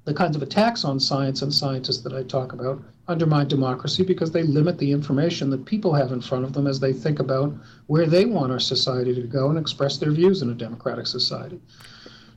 the 0.05 0.13
kinds 0.13 0.35
of 0.35 0.41
attacks 0.41 0.83
on 0.83 0.99
science 0.99 1.41
and 1.41 1.53
scientists 1.53 2.01
that 2.01 2.13
I 2.13 2.23
talk 2.23 2.53
about 2.53 2.83
undermine 3.07 3.47
democracy 3.47 4.03
because 4.03 4.31
they 4.31 4.43
limit 4.43 4.77
the 4.77 4.91
information 4.91 5.49
that 5.49 5.65
people 5.65 5.93
have 5.93 6.11
in 6.11 6.21
front 6.21 6.45
of 6.45 6.53
them 6.53 6.67
as 6.67 6.79
they 6.79 6.93
think 6.93 7.19
about 7.19 7.53
where 7.87 8.05
they 8.05 8.25
want 8.25 8.51
our 8.51 8.59
society 8.59 9.13
to 9.15 9.27
go 9.27 9.49
and 9.49 9.57
express 9.57 9.97
their 9.97 10.11
views 10.11 10.41
in 10.41 10.49
a 10.49 10.53
democratic 10.53 11.07
society. 11.07 11.59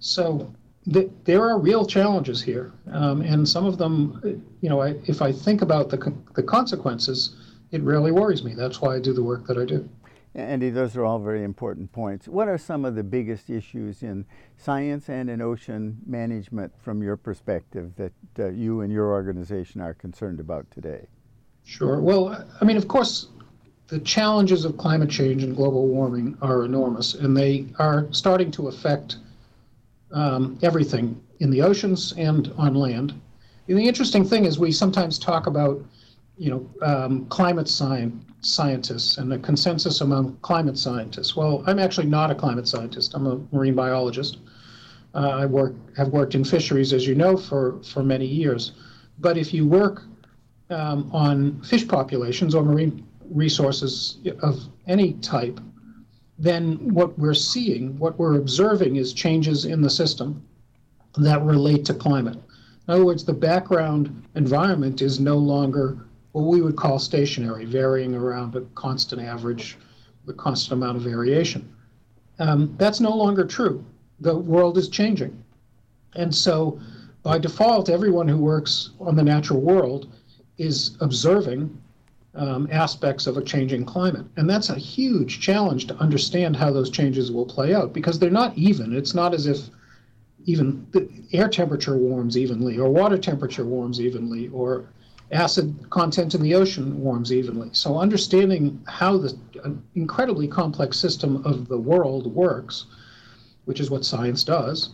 So 0.01 0.53
th- 0.93 1.11
there 1.25 1.45
are 1.49 1.59
real 1.59 1.87
challenges 1.87 2.43
here, 2.43 2.73
um, 2.93 3.23
and 3.23 3.49
some 3.49 3.65
of 3.65 3.79
them, 3.79 4.21
you 4.61 4.69
know, 4.69 4.81
I, 4.81 4.95
if 5.07 5.23
I 5.23 5.33
think 5.33 5.63
about 5.63 5.89
the 5.89 6.13
the 6.35 6.43
consequences, 6.43 7.37
it 7.71 7.83
really 7.83 8.13
worries 8.13 8.45
me. 8.45 8.55
That's 8.55 8.81
why 8.81 8.97
I 8.97 9.01
do 9.01 9.13
the 9.13 9.23
work 9.23 9.47
that 9.47 9.59
I 9.59 9.65
do. 9.65 9.89
Andy, 10.37 10.69
those 10.69 10.97
are 10.97 11.05
all 11.05 11.19
very 11.19 11.45
important 11.45 11.91
points. 11.93 12.29
What 12.29 12.47
are 12.47 12.59
some 12.59 12.85
of 12.85 12.95
the 12.95 13.03
biggest 13.03 13.49
issues 13.49 14.03
in 14.03 14.27
science 14.59 15.09
and 15.09 15.31
in 15.31 15.41
ocean 15.41 15.97
management 16.07 16.75
from 16.79 17.03
your 17.03 17.17
perspective 17.17 17.93
that 17.97 18.13
uh, 18.39 18.51
you 18.51 18.83
and 18.83 18.93
your 18.93 19.13
organization 19.13 19.81
are 19.81 19.95
concerned 19.95 20.39
about 20.39 20.71
today? 20.71 21.07
Sure. 21.65 22.01
Well, 22.03 22.47
I 22.61 22.65
mean, 22.67 22.77
of 22.77 22.87
course, 22.87 23.29
the 23.89 23.99
challenges 24.01 24.67
of 24.67 24.77
climate 24.77 25.09
change 25.09 25.43
and 25.43 25.57
global 25.57 25.87
warming 25.87 26.37
are 26.43 26.67
enormous, 26.67 27.15
and 27.15 27.35
they 27.35 27.67
are 27.79 28.07
starting 28.11 28.51
to 28.53 28.69
affect 28.69 29.17
um, 30.13 30.59
everything 30.63 31.19
in 31.41 31.51
the 31.51 31.63
oceans 31.63 32.13
and 32.19 32.53
on 32.59 32.75
land. 32.75 33.19
And 33.69 33.79
the 33.79 33.89
interesting 33.89 34.25
thing 34.25 34.45
is, 34.45 34.59
we 34.59 34.71
sometimes 34.71 35.19
talk 35.19 35.47
about, 35.47 35.83
you 36.37 36.51
know, 36.51 36.87
um, 36.87 37.27
climate 37.27 37.69
science 37.69 38.25
scientists 38.41 39.19
and 39.19 39.31
the 39.33 39.39
consensus 39.39 40.01
among 40.01 40.37
climate 40.43 40.79
scientists. 40.79 41.35
Well, 41.35 41.65
I'm 41.67 41.79
actually 41.79 42.07
not 42.07 42.31
a 42.31 42.35
climate 42.35 42.69
scientist. 42.69 43.15
I'm 43.15 43.27
a 43.27 43.41
marine 43.53 43.75
biologist. 43.75 44.39
Uh, 45.15 45.31
I 45.31 45.47
work 45.47 45.75
have 45.97 46.09
worked 46.09 46.35
in 46.35 46.45
fisheries, 46.45 46.93
as 46.93 47.07
you 47.07 47.15
know, 47.15 47.37
for 47.37 47.83
for 47.83 48.03
many 48.03 48.27
years. 48.27 48.73
But 49.19 49.39
if 49.39 49.55
you 49.55 49.67
work 49.67 50.05
um, 50.71 51.11
on 51.13 51.63
fish 51.63 51.89
populations 51.89 52.55
or 52.55 52.63
marine 52.63 53.07
resources 53.31 54.19
of 54.43 54.69
any 54.87 55.15
type, 55.15 55.59
then 56.39 56.93
what 56.93 57.19
we're 57.19 57.35
seeing, 57.35 57.99
what 57.99 58.19
we're 58.19 58.39
observing, 58.39 58.97
is 58.97 59.13
changes 59.13 59.65
in 59.65 59.81
the 59.81 59.91
system 59.91 60.43
that 61.17 61.43
relate 61.43 61.85
to 61.87 61.95
climate. 61.95 62.37
In 62.87 62.95
other 62.95 63.05
words, 63.05 63.25
the 63.25 63.33
background 63.33 64.23
environment 64.35 65.01
is 65.01 65.19
no 65.19 65.37
longer 65.39 66.06
what 66.37 66.51
we 66.51 66.61
would 66.61 66.77
call 66.77 66.99
stationary, 66.99 67.65
varying 67.65 68.15
around 68.15 68.55
a 68.57 68.61
constant 68.75 69.23
average, 69.23 69.79
a 70.29 70.35
constant 70.35 70.75
amount 70.75 70.99
of 70.99 71.03
variation. 71.03 71.67
Um, 72.39 72.75
that's 72.77 73.01
no 73.01 73.17
longer 73.17 73.43
true. 73.47 73.83
The 74.21 74.37
world 74.37 74.77
is 74.77 74.91
changing. 74.91 75.43
And 76.15 76.35
so, 76.35 76.79
by 77.23 77.39
default, 77.39 77.89
everyone 77.89 78.29
who 78.29 78.37
works 78.37 78.91
on 79.01 79.17
the 79.17 79.23
natural 79.23 79.63
world 79.63 80.13
is 80.59 80.99
observing 81.01 81.75
um, 82.35 82.69
aspects 82.71 83.27
of 83.27 83.39
a 83.39 83.43
changing 83.43 83.87
climate. 83.87 84.27
And 84.37 84.49
that's 84.49 84.69
a 84.69 84.75
huge 84.75 85.41
challenge 85.41 85.87
to 85.87 85.97
understand 85.97 86.55
how 86.55 86.71
those 86.71 86.91
changes 86.91 87.33
will 87.33 87.47
play 87.47 87.73
out 87.73 87.95
because 87.95 88.19
they're 88.19 88.29
not 88.29 88.55
even. 88.59 88.95
It's 88.95 89.15
not 89.15 89.33
as 89.33 89.47
if 89.47 89.71
even 90.45 90.87
the 90.91 91.09
air 91.33 91.49
temperature 91.49 91.97
warms 91.97 92.37
evenly 92.37 92.77
or 92.77 92.91
water 92.91 93.17
temperature 93.17 93.65
warms 93.65 94.03
evenly 94.03 94.49
or 94.49 94.91
acid 95.33 95.75
content 95.91 96.35
in 96.35 96.43
the 96.43 96.55
ocean 96.55 97.03
warms 97.03 97.33
evenly. 97.33 97.69
So 97.73 97.99
understanding 97.99 98.83
how 98.87 99.19
the 99.19 99.37
incredibly 99.95 100.47
complex 100.47 100.99
system 100.99 101.45
of 101.45 101.69
the 101.69 101.79
world 101.79 102.33
works, 102.33 102.87
which 103.65 103.81
is 103.81 103.91
what 103.91 104.05
science 104.05 104.45
does, 104.45 104.91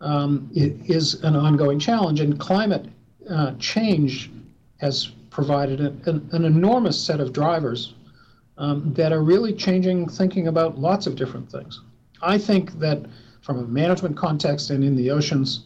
um, 0.00 0.50
is 0.52 1.22
an 1.22 1.36
ongoing 1.36 1.78
challenge. 1.78 2.20
And 2.20 2.38
climate 2.38 2.86
uh, 3.30 3.52
change 3.58 4.30
has 4.78 5.06
provided 5.30 5.80
an, 5.80 6.28
an, 6.32 6.44
enormous 6.44 6.98
set 6.98 7.20
of 7.20 7.32
drivers 7.32 7.94
um, 8.58 8.92
that 8.94 9.12
are 9.12 9.22
really 9.22 9.52
changing 9.52 10.08
thinking 10.08 10.48
about 10.48 10.78
lots 10.78 11.06
of 11.06 11.14
different 11.16 11.50
things. 11.50 11.80
I 12.22 12.38
think 12.38 12.78
that 12.78 13.04
from 13.42 13.58
a 13.58 13.66
management 13.66 14.16
context 14.16 14.70
and 14.70 14.82
in 14.82 14.96
the 14.96 15.10
oceans, 15.10 15.64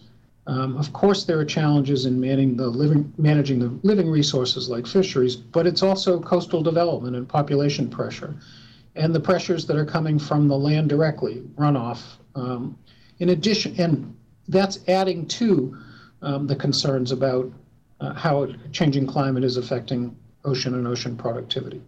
um, 0.51 0.77
of 0.77 0.93
course, 0.93 1.23
there 1.23 1.39
are 1.39 1.45
challenges 1.45 2.07
in 2.07 2.21
managing 2.21 2.57
the 2.57 2.67
living 2.67 3.15
managing 3.17 3.61
the 3.61 3.69
living 3.85 4.11
resources 4.11 4.69
like 4.69 4.85
fisheries, 4.85 5.37
but 5.37 5.65
it's 5.65 5.81
also 5.81 6.19
coastal 6.19 6.61
development 6.61 7.15
and 7.15 7.29
population 7.29 7.89
pressure, 7.89 8.35
and 8.97 9.15
the 9.15 9.21
pressures 9.21 9.65
that 9.67 9.77
are 9.77 9.85
coming 9.85 10.19
from 10.19 10.49
the 10.49 10.59
land 10.59 10.89
directly, 10.89 11.45
runoff. 11.57 12.03
Um, 12.35 12.77
in 13.21 13.29
addition, 13.29 13.81
and 13.81 14.17
that's 14.49 14.81
adding 14.89 15.25
to 15.39 15.79
um, 16.21 16.49
the 16.49 16.57
concerns 16.57 17.13
about 17.13 17.53
uh, 18.01 18.13
how 18.15 18.49
changing 18.73 19.07
climate 19.07 19.45
is 19.45 19.57
affecting 19.57 20.17
ocean 20.45 20.75
and 20.75 20.85
ocean 20.85 21.17
productivity. 21.17 21.81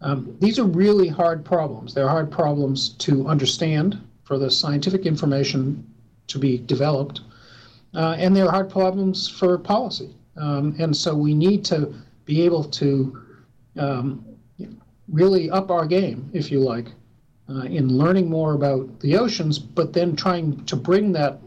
Um, 0.00 0.36
these 0.40 0.58
are 0.58 0.64
really 0.64 1.06
hard 1.06 1.44
problems. 1.44 1.94
They're 1.94 2.08
hard 2.08 2.32
problems 2.32 2.88
to 3.06 3.28
understand 3.28 4.00
for 4.24 4.36
the 4.36 4.50
scientific 4.50 5.06
information 5.06 5.86
to 6.26 6.40
be 6.40 6.58
developed, 6.58 7.20
uh, 7.94 8.16
and 8.18 8.34
they're 8.34 8.50
hard 8.50 8.70
problems 8.70 9.28
for 9.28 9.58
policy. 9.58 10.14
Um, 10.36 10.74
and 10.78 10.96
so 10.96 11.14
we 11.14 11.34
need 11.34 11.64
to 11.66 11.92
be 12.24 12.42
able 12.42 12.64
to 12.64 13.22
um, 13.78 14.24
really 15.08 15.50
up 15.50 15.70
our 15.70 15.86
game, 15.86 16.30
if 16.32 16.50
you 16.50 16.60
like, 16.60 16.88
uh, 17.48 17.62
in 17.62 17.88
learning 17.88 18.30
more 18.30 18.54
about 18.54 19.00
the 19.00 19.16
oceans, 19.16 19.58
but 19.58 19.92
then 19.92 20.14
trying 20.14 20.64
to 20.66 20.76
bring 20.76 21.12
that 21.12 21.40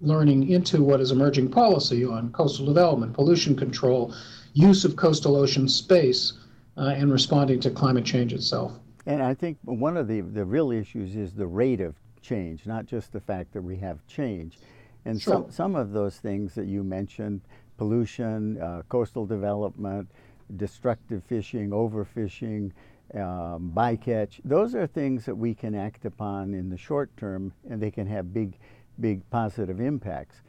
learning 0.00 0.48
into 0.48 0.82
what 0.82 1.00
is 1.00 1.10
emerging 1.10 1.50
policy 1.50 2.04
on 2.04 2.32
coastal 2.32 2.64
development, 2.64 3.12
pollution 3.12 3.54
control, 3.54 4.14
use 4.54 4.84
of 4.84 4.96
coastal 4.96 5.36
ocean 5.36 5.68
space, 5.68 6.32
uh, 6.78 6.94
and 6.96 7.12
responding 7.12 7.60
to 7.60 7.70
climate 7.70 8.04
change 8.04 8.32
itself. 8.32 8.72
And 9.06 9.22
I 9.22 9.34
think 9.34 9.58
one 9.64 9.96
of 9.96 10.08
the, 10.08 10.22
the 10.22 10.44
real 10.44 10.70
issues 10.70 11.16
is 11.16 11.34
the 11.34 11.46
rate 11.46 11.80
of 11.80 11.94
change, 12.22 12.66
not 12.66 12.86
just 12.86 13.12
the 13.12 13.20
fact 13.20 13.52
that 13.52 13.62
we 13.62 13.76
have 13.76 14.06
change. 14.06 14.58
And 15.04 15.20
sure. 15.20 15.34
some, 15.34 15.50
some 15.50 15.74
of 15.76 15.92
those 15.92 16.16
things 16.16 16.54
that 16.54 16.66
you 16.66 16.82
mentioned 16.82 17.40
pollution, 17.76 18.60
uh, 18.60 18.82
coastal 18.88 19.26
development, 19.26 20.10
destructive 20.56 21.22
fishing, 21.24 21.70
overfishing, 21.70 22.72
um, 23.14 23.72
bycatch 23.74 24.40
those 24.44 24.72
are 24.76 24.86
things 24.86 25.24
that 25.24 25.34
we 25.34 25.52
can 25.52 25.74
act 25.74 26.04
upon 26.04 26.54
in 26.54 26.70
the 26.70 26.76
short 26.76 27.10
term 27.16 27.52
and 27.68 27.82
they 27.82 27.90
can 27.90 28.06
have 28.06 28.32
big 28.32 28.56
big 29.00 29.28
positive 29.30 29.80
impacts. 29.80 30.42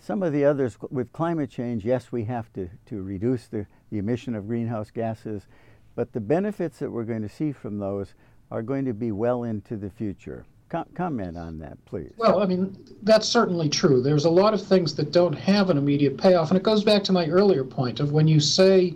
Some 0.00 0.22
of 0.22 0.32
the 0.32 0.44
others 0.44 0.76
with 0.90 1.12
climate 1.12 1.50
change, 1.50 1.84
yes, 1.84 2.12
we 2.12 2.24
have 2.24 2.52
to, 2.54 2.68
to 2.86 3.02
reduce 3.02 3.46
the, 3.46 3.66
the 3.90 3.98
emission 3.98 4.34
of 4.34 4.46
greenhouse 4.46 4.90
gases, 4.90 5.46
but 5.94 6.12
the 6.12 6.20
benefits 6.20 6.78
that 6.80 6.90
we're 6.90 7.04
going 7.04 7.22
to 7.22 7.28
see 7.28 7.52
from 7.52 7.78
those 7.78 8.14
are 8.50 8.62
going 8.62 8.84
to 8.84 8.92
be 8.92 9.12
well 9.12 9.44
into 9.44 9.76
the 9.76 9.90
future. 9.90 10.44
Com- 10.74 10.86
comment 10.96 11.36
on 11.36 11.60
that, 11.60 11.78
please. 11.84 12.10
Well, 12.16 12.42
I 12.42 12.46
mean, 12.46 12.76
that's 13.04 13.28
certainly 13.28 13.68
true. 13.68 14.02
There's 14.02 14.24
a 14.24 14.30
lot 14.30 14.54
of 14.54 14.60
things 14.60 14.92
that 14.96 15.12
don't 15.12 15.34
have 15.34 15.70
an 15.70 15.78
immediate 15.78 16.18
payoff. 16.18 16.50
And 16.50 16.58
it 16.58 16.64
goes 16.64 16.82
back 16.82 17.04
to 17.04 17.12
my 17.12 17.28
earlier 17.28 17.62
point 17.62 18.00
of 18.00 18.10
when 18.10 18.26
you 18.26 18.40
say 18.40 18.94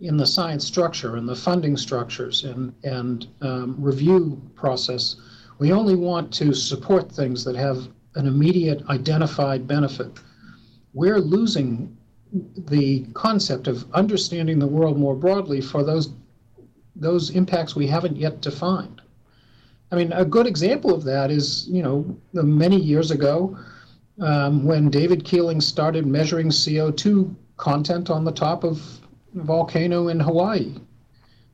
in 0.00 0.16
the 0.16 0.26
science 0.26 0.66
structure 0.66 1.14
and 1.14 1.28
the 1.28 1.36
funding 1.36 1.76
structures 1.76 2.42
and, 2.42 2.74
and 2.82 3.28
um, 3.40 3.76
review 3.78 4.42
process, 4.56 5.14
we 5.60 5.70
only 5.70 5.94
want 5.94 6.34
to 6.34 6.52
support 6.52 7.12
things 7.12 7.44
that 7.44 7.54
have 7.54 7.86
an 8.16 8.26
immediate 8.26 8.82
identified 8.88 9.64
benefit. 9.68 10.10
We're 10.92 11.20
losing 11.20 11.96
the 12.32 13.06
concept 13.14 13.68
of 13.68 13.88
understanding 13.94 14.58
the 14.58 14.66
world 14.66 14.98
more 14.98 15.14
broadly 15.14 15.60
for 15.60 15.84
those 15.84 16.10
those 16.96 17.30
impacts 17.30 17.76
we 17.76 17.86
haven't 17.86 18.16
yet 18.16 18.40
defined. 18.40 19.02
I 19.92 19.96
mean, 19.96 20.12
a 20.12 20.24
good 20.24 20.46
example 20.46 20.94
of 20.94 21.04
that 21.04 21.30
is, 21.30 21.68
you 21.68 21.82
know, 21.82 22.16
many 22.32 22.76
years 22.80 23.10
ago 23.10 23.56
um, 24.20 24.64
when 24.64 24.90
David 24.90 25.24
Keeling 25.24 25.60
started 25.60 26.06
measuring 26.06 26.48
CO2 26.48 27.34
content 27.56 28.10
on 28.10 28.24
the 28.24 28.32
top 28.32 28.64
of 28.64 28.82
a 29.36 29.42
volcano 29.42 30.08
in 30.08 30.18
Hawaii. 30.18 30.74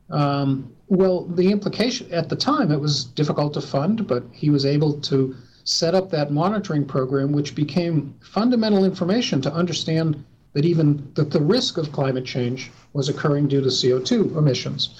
Um, 0.09 0.73
well, 0.87 1.25
the 1.25 1.51
implication 1.51 2.11
at 2.11 2.29
the 2.29 2.35
time 2.35 2.71
it 2.71 2.79
was 2.79 3.05
difficult 3.05 3.53
to 3.53 3.61
fund, 3.61 4.07
but 4.07 4.23
he 4.31 4.49
was 4.49 4.65
able 4.65 4.99
to 5.01 5.35
set 5.63 5.95
up 5.95 6.09
that 6.09 6.31
monitoring 6.31 6.85
program, 6.85 7.31
which 7.31 7.55
became 7.55 8.13
fundamental 8.21 8.83
information 8.83 9.41
to 9.41 9.53
understand 9.53 10.23
that 10.53 10.65
even 10.65 11.11
that 11.15 11.31
the 11.31 11.41
risk 11.41 11.77
of 11.77 11.91
climate 11.91 12.25
change 12.25 12.71
was 12.93 13.09
occurring 13.09 13.47
due 13.47 13.61
to 13.61 13.67
CO2 13.67 14.37
emissions. 14.37 14.99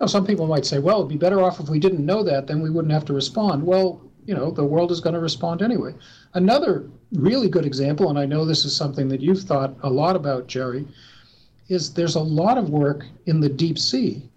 Now, 0.00 0.06
some 0.06 0.26
people 0.26 0.46
might 0.46 0.66
say, 0.66 0.78
well, 0.78 0.98
it'd 0.98 1.08
be 1.08 1.16
better 1.16 1.42
off 1.42 1.60
if 1.60 1.68
we 1.68 1.78
didn't 1.78 2.04
know 2.04 2.22
that, 2.24 2.46
then 2.46 2.60
we 2.60 2.70
wouldn't 2.70 2.92
have 2.92 3.04
to 3.06 3.12
respond. 3.12 3.64
Well, 3.64 4.02
you 4.26 4.34
know, 4.34 4.50
the 4.50 4.64
world 4.64 4.90
is 4.90 5.00
going 5.00 5.14
to 5.14 5.20
respond 5.20 5.62
anyway. 5.62 5.94
Another 6.34 6.88
really 7.12 7.48
good 7.48 7.64
example, 7.64 8.10
and 8.10 8.18
I 8.18 8.26
know 8.26 8.44
this 8.44 8.64
is 8.64 8.74
something 8.74 9.08
that 9.08 9.20
you've 9.20 9.42
thought 9.42 9.76
a 9.82 9.90
lot 9.90 10.16
about, 10.16 10.46
Jerry, 10.46 10.86
is 11.68 11.92
there's 11.92 12.16
a 12.16 12.20
lot 12.20 12.58
of 12.58 12.70
work 12.70 13.06
in 13.26 13.40
the 13.40 13.48
deep 13.48 13.78
sea. 13.78 14.28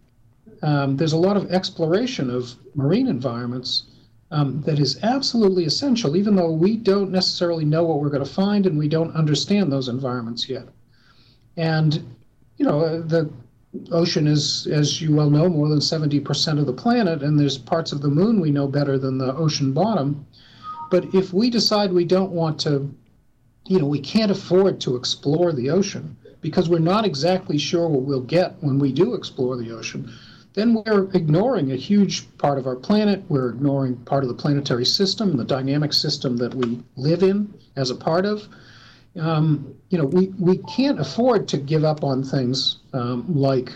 Um, 0.62 0.98
there's 0.98 1.14
a 1.14 1.18
lot 1.18 1.38
of 1.38 1.52
exploration 1.52 2.30
of 2.30 2.56
marine 2.76 3.08
environments 3.08 3.84
um, 4.32 4.62
that 4.64 4.80
is 4.80 5.02
absolutely 5.04 5.66
essential, 5.66 6.16
even 6.16 6.36
though 6.36 6.52
we 6.52 6.76
don't 6.76 7.12
necessarily 7.12 7.66
know 7.66 7.84
what 7.84 8.02
we're 8.02 8.10
going 8.10 8.24
to 8.24 8.30
find 8.30 8.66
and 8.66 8.78
we 8.78 8.88
don't 8.88 9.16
understand 9.16 9.72
those 9.72 9.88
environments 9.88 10.50
yet. 10.50 10.68
And, 11.56 12.16
you 12.58 12.66
know, 12.66 12.82
uh, 12.82 13.02
the 13.02 13.32
ocean 13.92 14.28
is, 14.28 14.68
as 14.68 15.02
you 15.02 15.16
well 15.16 15.30
know, 15.30 15.50
more 15.50 15.70
than 15.70 15.80
70% 15.80 16.60
of 16.60 16.66
the 16.66 16.74
planet, 16.74 17.24
and 17.24 17.40
there's 17.40 17.58
parts 17.58 17.92
of 17.92 18.02
the 18.02 18.10
moon 18.10 18.40
we 18.40 18.52
know 18.52 18.68
better 18.68 18.98
than 18.98 19.18
the 19.18 19.36
ocean 19.36 19.74
bottom. 19.74 20.26
But 20.90 21.14
if 21.14 21.34
we 21.34 21.50
decide 21.50 21.92
we 21.92 22.06
don't 22.06 22.32
want 22.32 22.60
to, 22.62 22.94
you 23.66 23.80
know, 23.80 23.88
we 23.88 24.00
can't 24.00 24.32
afford 24.32 24.80
to 24.82 24.96
explore 24.96 25.52
the 25.52 25.70
ocean 25.70 26.16
because 26.42 26.70
we're 26.70 26.80
not 26.80 27.06
exactly 27.06 27.58
sure 27.58 27.88
what 27.88 28.04
we'll 28.04 28.22
get 28.22 28.56
when 28.62 28.80
we 28.80 28.92
do 28.92 29.14
explore 29.14 29.58
the 29.58 29.72
ocean 29.72 30.12
then 30.58 30.74
we're 30.74 31.08
ignoring 31.14 31.72
a 31.72 31.76
huge 31.76 32.36
part 32.40 32.58
of 32.58 32.66
our 32.66 32.76
planet. 32.76 33.24
We're 33.30 33.50
ignoring 33.50 33.96
part 33.96 34.24
of 34.24 34.28
the 34.28 34.34
planetary 34.34 34.86
system, 34.86 35.38
the 35.38 35.44
dynamic 35.44 35.94
system 35.94 36.36
that 36.38 36.52
we 36.52 36.84
live 36.96 37.22
in 37.22 37.54
as 37.76 37.92
a 37.92 37.96
part 37.96 38.26
of. 38.26 38.50
Um, 39.20 39.76
you 39.90 39.98
know, 39.98 40.06
we, 40.06 40.28
we 40.40 40.58
can't 40.60 41.00
afford 41.00 41.48
to 41.50 41.58
give 41.58 41.84
up 41.84 42.04
on 42.04 42.24
things 42.24 42.80
um, 42.94 43.26
like 43.34 43.72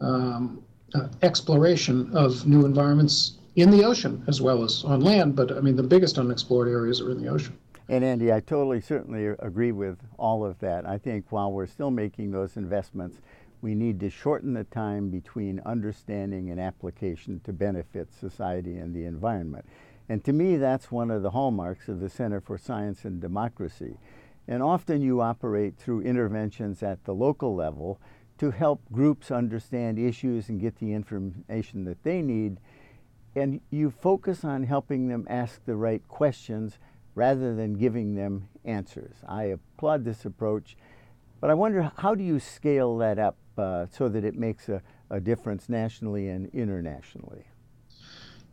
um, 0.00 0.62
uh, 0.94 1.08
exploration 1.22 2.10
of 2.14 2.46
new 2.46 2.64
environments 2.64 3.38
in 3.56 3.70
the 3.70 3.84
ocean 3.84 4.24
as 4.28 4.40
well 4.40 4.62
as 4.62 4.84
on 4.84 5.00
land. 5.00 5.36
But 5.36 5.52
I 5.52 5.60
mean, 5.60 5.76
the 5.76 5.82
biggest 5.82 6.18
unexplored 6.18 6.68
areas 6.68 7.00
are 7.00 7.10
in 7.10 7.22
the 7.22 7.28
ocean. 7.28 7.56
And 7.88 8.04
Andy, 8.04 8.32
I 8.32 8.38
totally 8.38 8.80
certainly 8.80 9.26
agree 9.26 9.72
with 9.72 9.98
all 10.16 10.44
of 10.44 10.58
that. 10.60 10.86
I 10.86 10.96
think 10.96 11.26
while 11.30 11.50
we're 11.50 11.66
still 11.66 11.90
making 11.90 12.30
those 12.30 12.56
investments, 12.56 13.18
we 13.62 13.74
need 13.74 13.98
to 14.00 14.10
shorten 14.10 14.54
the 14.54 14.64
time 14.64 15.10
between 15.10 15.60
understanding 15.66 16.50
and 16.50 16.60
application 16.60 17.40
to 17.44 17.52
benefit 17.52 18.12
society 18.12 18.78
and 18.78 18.94
the 18.94 19.04
environment. 19.04 19.66
And 20.08 20.24
to 20.24 20.32
me, 20.32 20.56
that's 20.56 20.90
one 20.90 21.10
of 21.10 21.22
the 21.22 21.30
hallmarks 21.30 21.88
of 21.88 22.00
the 22.00 22.08
Center 22.08 22.40
for 22.40 22.56
Science 22.58 23.04
and 23.04 23.20
Democracy. 23.20 23.96
And 24.50 24.64
often 24.64 25.00
you 25.00 25.20
operate 25.20 25.76
through 25.78 26.00
interventions 26.00 26.82
at 26.82 27.04
the 27.04 27.14
local 27.14 27.54
level 27.54 28.00
to 28.38 28.50
help 28.50 28.82
groups 28.90 29.30
understand 29.30 29.96
issues 29.96 30.48
and 30.48 30.60
get 30.60 30.76
the 30.80 30.92
information 30.92 31.84
that 31.84 32.02
they 32.02 32.20
need. 32.20 32.58
And 33.36 33.60
you 33.70 33.92
focus 33.92 34.44
on 34.44 34.64
helping 34.64 35.06
them 35.06 35.24
ask 35.30 35.64
the 35.64 35.76
right 35.76 36.02
questions 36.08 36.78
rather 37.14 37.54
than 37.54 37.74
giving 37.74 38.16
them 38.16 38.48
answers. 38.64 39.14
I 39.28 39.44
applaud 39.44 40.04
this 40.04 40.24
approach, 40.24 40.76
but 41.40 41.48
I 41.48 41.54
wonder 41.54 41.92
how 41.98 42.16
do 42.16 42.24
you 42.24 42.40
scale 42.40 42.98
that 42.98 43.20
up 43.20 43.36
uh, 43.56 43.86
so 43.88 44.08
that 44.08 44.24
it 44.24 44.34
makes 44.34 44.68
a, 44.68 44.82
a 45.10 45.20
difference 45.20 45.68
nationally 45.68 46.28
and 46.28 46.52
internationally? 46.52 47.44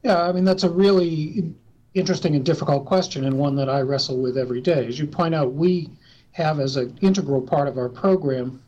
Yeah, 0.03 0.27
I 0.27 0.31
mean, 0.31 0.43
that's 0.43 0.63
a 0.63 0.69
really 0.69 1.55
interesting 1.94 2.36
and 2.36 2.46
difficult 2.46 2.86
question, 2.86 3.25
and 3.25 3.38
one 3.38 3.56
that 3.56 3.70
I 3.70 3.82
wrestle 3.82 4.17
with 4.17 4.38
every 4.38 4.62
day. 4.62 4.86
As 4.88 5.00
you 5.00 5.08
point 5.08 5.34
out, 5.34 5.53
we 5.53 5.89
have 6.32 6.60
as 6.60 6.75
an 6.75 6.98
integral 7.01 7.41
part 7.41 7.67
of 7.67 7.77
our 7.77 7.89
program 7.89 8.62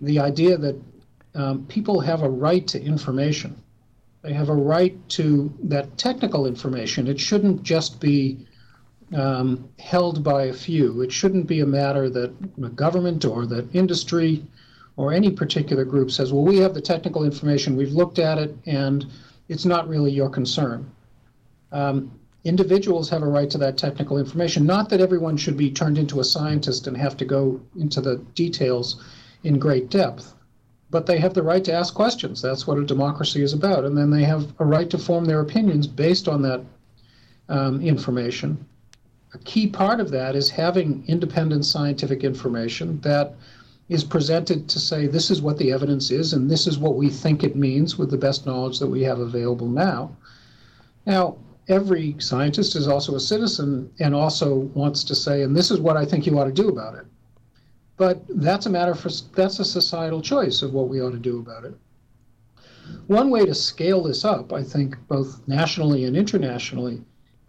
the 0.00 0.18
idea 0.20 0.56
that 0.56 0.80
um, 1.34 1.66
people 1.66 2.00
have 2.00 2.22
a 2.22 2.28
right 2.28 2.66
to 2.68 2.82
information. 2.82 3.56
They 4.22 4.32
have 4.32 4.48
a 4.48 4.54
right 4.54 4.96
to 5.10 5.52
that 5.64 5.96
technical 5.98 6.46
information. 6.46 7.06
It 7.06 7.20
shouldn't 7.20 7.62
just 7.62 8.00
be 8.00 8.46
um, 9.14 9.68
held 9.78 10.24
by 10.24 10.44
a 10.44 10.52
few. 10.52 11.02
It 11.02 11.12
shouldn't 11.12 11.46
be 11.46 11.60
a 11.60 11.66
matter 11.66 12.10
that 12.10 12.32
the 12.58 12.70
government 12.70 13.24
or 13.24 13.46
that 13.46 13.74
industry 13.74 14.44
or 14.96 15.12
any 15.12 15.30
particular 15.30 15.84
group 15.84 16.10
says, 16.10 16.32
well, 16.32 16.44
we 16.44 16.56
have 16.58 16.74
the 16.74 16.80
technical 16.80 17.24
information, 17.24 17.76
we've 17.76 17.92
looked 17.92 18.18
at 18.18 18.38
it, 18.38 18.56
and 18.66 19.06
it's 19.48 19.64
not 19.64 19.88
really 19.88 20.10
your 20.10 20.30
concern. 20.30 20.90
Um, 21.70 22.10
individuals 22.46 23.10
have 23.10 23.22
a 23.22 23.28
right 23.28 23.50
to 23.50 23.58
that 23.58 23.76
technical 23.76 24.18
information. 24.18 24.64
Not 24.64 24.88
that 24.90 25.00
everyone 25.00 25.36
should 25.36 25.56
be 25.56 25.70
turned 25.70 25.98
into 25.98 26.20
a 26.20 26.24
scientist 26.24 26.86
and 26.86 26.96
have 26.96 27.16
to 27.16 27.24
go 27.24 27.60
into 27.76 28.00
the 28.00 28.16
details 28.34 29.04
in 29.42 29.58
great 29.58 29.90
depth, 29.90 30.34
but 30.90 31.06
they 31.06 31.18
have 31.18 31.34
the 31.34 31.42
right 31.42 31.64
to 31.64 31.72
ask 31.72 31.92
questions. 31.94 32.40
That's 32.40 32.66
what 32.66 32.78
a 32.78 32.84
democracy 32.84 33.42
is 33.42 33.52
about. 33.52 33.84
And 33.84 33.98
then 33.98 34.10
they 34.10 34.22
have 34.22 34.52
a 34.60 34.64
right 34.64 34.88
to 34.90 34.98
form 34.98 35.24
their 35.24 35.40
opinions 35.40 35.86
based 35.86 36.28
on 36.28 36.42
that 36.42 36.60
um, 37.48 37.80
information. 37.80 38.64
A 39.34 39.38
key 39.38 39.66
part 39.66 39.98
of 40.00 40.10
that 40.10 40.36
is 40.36 40.48
having 40.48 41.04
independent 41.08 41.64
scientific 41.64 42.22
information 42.22 43.00
that 43.00 43.34
is 43.88 44.04
presented 44.04 44.68
to 44.68 44.80
say 44.80 45.06
this 45.06 45.30
is 45.30 45.42
what 45.42 45.58
the 45.58 45.72
evidence 45.72 46.10
is 46.10 46.32
and 46.32 46.50
this 46.50 46.66
is 46.66 46.78
what 46.78 46.96
we 46.96 47.08
think 47.08 47.42
it 47.44 47.54
means 47.54 47.98
with 47.98 48.10
the 48.10 48.16
best 48.16 48.46
knowledge 48.46 48.78
that 48.78 48.86
we 48.86 49.02
have 49.02 49.18
available 49.18 49.68
now. 49.68 50.16
Now, 51.06 51.36
every 51.68 52.14
scientist 52.18 52.76
is 52.76 52.88
also 52.88 53.14
a 53.14 53.20
citizen 53.20 53.90
and 53.98 54.14
also 54.14 54.54
wants 54.74 55.02
to 55.04 55.14
say, 55.14 55.42
and 55.42 55.56
this 55.56 55.70
is 55.70 55.80
what 55.80 55.96
I 55.96 56.04
think 56.04 56.26
you 56.26 56.38
ought 56.38 56.44
to 56.44 56.52
do 56.52 56.68
about 56.68 56.94
it. 56.94 57.06
But 57.96 58.24
that's 58.28 58.66
a 58.66 58.70
matter 58.70 58.94
for 58.94 59.10
that's 59.34 59.58
a 59.58 59.64
societal 59.64 60.20
choice 60.20 60.62
of 60.62 60.74
what 60.74 60.88
we 60.88 61.00
ought 61.00 61.12
to 61.12 61.18
do 61.18 61.38
about 61.38 61.64
it. 61.64 61.74
One 63.06 63.30
way 63.30 63.44
to 63.46 63.54
scale 63.54 64.02
this 64.02 64.24
up, 64.24 64.52
I 64.52 64.62
think, 64.62 64.96
both 65.08 65.40
nationally 65.48 66.04
and 66.04 66.16
internationally, 66.16 67.02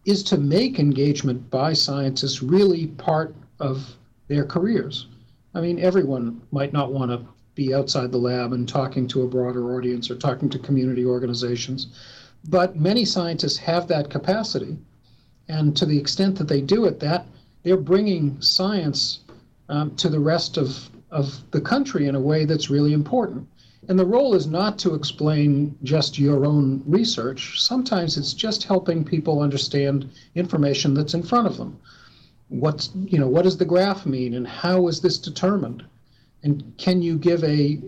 is 0.05 0.23
to 0.23 0.37
make 0.37 0.79
engagement 0.79 1.49
by 1.49 1.73
scientists 1.73 2.41
really 2.41 2.87
part 2.87 3.35
of 3.59 3.97
their 4.29 4.45
careers. 4.45 5.07
I 5.53 5.61
mean, 5.61 5.79
everyone 5.79 6.41
might 6.51 6.73
not 6.73 6.93
want 6.93 7.11
to 7.11 7.27
be 7.55 7.73
outside 7.73 8.11
the 8.11 8.17
lab 8.17 8.53
and 8.53 8.67
talking 8.67 9.07
to 9.07 9.23
a 9.23 9.27
broader 9.27 9.75
audience 9.75 10.09
or 10.09 10.15
talking 10.15 10.49
to 10.49 10.59
community 10.59 11.05
organizations, 11.05 11.87
but 12.47 12.75
many 12.75 13.05
scientists 13.05 13.57
have 13.57 13.87
that 13.87 14.09
capacity. 14.09 14.77
And 15.49 15.75
to 15.77 15.85
the 15.85 15.97
extent 15.97 16.37
that 16.37 16.47
they 16.47 16.61
do 16.61 16.85
it, 16.85 16.99
that 16.99 17.25
they're 17.63 17.77
bringing 17.77 18.41
science 18.41 19.19
um, 19.69 19.95
to 19.97 20.09
the 20.09 20.19
rest 20.19 20.57
of, 20.57 20.89
of 21.11 21.39
the 21.51 21.61
country 21.61 22.07
in 22.07 22.15
a 22.15 22.19
way 22.19 22.45
that's 22.45 22.69
really 22.69 22.93
important. 22.93 23.47
And 23.89 23.97
the 23.97 24.05
role 24.05 24.33
is 24.33 24.47
not 24.47 24.77
to 24.79 24.95
explain 24.95 25.77
just 25.83 26.19
your 26.19 26.45
own 26.45 26.83
research. 26.85 27.61
Sometimes 27.61 28.17
it's 28.17 28.33
just 28.33 28.63
helping 28.63 29.03
people 29.03 29.41
understand 29.41 30.09
information 30.35 30.93
that's 30.93 31.13
in 31.13 31.23
front 31.23 31.47
of 31.47 31.57
them 31.57 31.79
what's 32.49 32.91
you 32.95 33.19
know 33.19 33.27
what 33.27 33.43
does 33.43 33.57
the 33.57 33.65
graph 33.65 34.05
mean 34.05 34.33
and 34.33 34.47
how 34.47 34.87
is 34.87 35.01
this 35.01 35.17
determined 35.17 35.83
and 36.43 36.73
can 36.77 37.01
you 37.01 37.17
give 37.17 37.43
a 37.43 37.81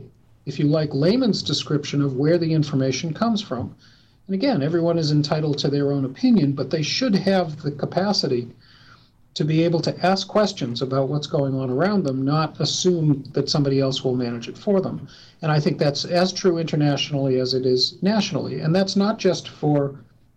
if 0.45 0.59
you 0.59 0.65
like 0.65 0.93
layman's 0.93 1.41
description 1.41 2.01
of 2.01 2.17
where 2.17 2.37
the 2.37 2.53
information 2.53 3.13
comes 3.13 3.41
from 3.41 3.73
and 4.29 4.35
again 4.35 4.61
everyone 4.61 4.99
is 4.99 5.11
entitled 5.11 5.57
to 5.57 5.69
their 5.69 5.91
own 5.91 6.05
opinion 6.05 6.53
but 6.53 6.69
they 6.69 6.83
should 6.83 7.15
have 7.15 7.59
the 7.63 7.71
capacity 7.71 8.47
to 9.33 9.43
be 9.43 9.63
able 9.63 9.79
to 9.79 10.05
ask 10.05 10.27
questions 10.27 10.83
about 10.83 11.09
what's 11.09 11.25
going 11.25 11.55
on 11.55 11.71
around 11.71 12.03
them 12.03 12.23
not 12.23 12.59
assume 12.59 13.23
that 13.31 13.49
somebody 13.49 13.79
else 13.79 14.03
will 14.03 14.15
manage 14.15 14.47
it 14.47 14.55
for 14.57 14.81
them. 14.81 15.07
And 15.41 15.51
i 15.51 15.59
think 15.59 15.79
that's 15.79 16.05
as 16.05 16.31
true 16.31 16.59
internationally 16.59 17.39
as 17.39 17.55
it 17.55 17.65
is 17.65 17.97
nationally. 18.03 18.59
And 18.59 18.75
that's 18.75 18.95
not 18.95 19.17
just 19.17 19.49
for 19.49 19.95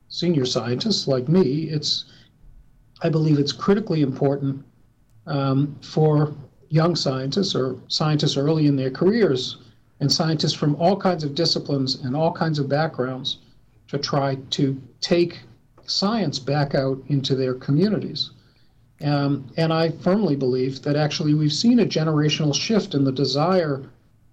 senior 0.09 0.47
scientists 0.47 1.07
like 1.07 1.29
me. 1.29 1.65
It's 1.65 2.07
I 3.03 3.11
believe 3.11 3.39
it's 3.39 3.53
critically 3.53 4.01
important 4.01 4.65
um, 5.27 5.77
for 5.83 6.35
young 6.71 6.97
scientists 6.97 7.55
or 7.55 7.77
scientists 7.89 8.39
early 8.39 8.69
in 8.69 8.77
their 8.77 8.91
careers 8.91 9.59
and 10.01 10.11
scientists 10.11 10.55
from 10.55 10.77
all 10.77 10.97
kinds 10.97 11.25
of 11.25 11.35
disciplines 11.35 11.97
and 11.97 12.17
all 12.17 12.33
kinds 12.33 12.59
of 12.59 12.71
backgrounds 12.71 13.37
to 13.93 13.99
try 13.99 14.35
to 14.49 14.81
take 15.03 15.41
science 15.85 16.39
back 16.39 16.75
out 16.75 16.99
into 17.09 17.35
their 17.35 17.53
communities. 17.53 18.31
Um, 19.03 19.53
and 19.59 19.71
I 19.71 19.91
firmly 19.91 20.35
believe 20.35 20.81
that 20.83 20.97
actually 20.97 21.35
we've 21.35 21.53
seen 21.53 21.81
a 21.81 21.85
generational 21.85 22.55
shift 22.55 22.95
in 22.95 23.05
the 23.05 23.13
desire 23.13 23.83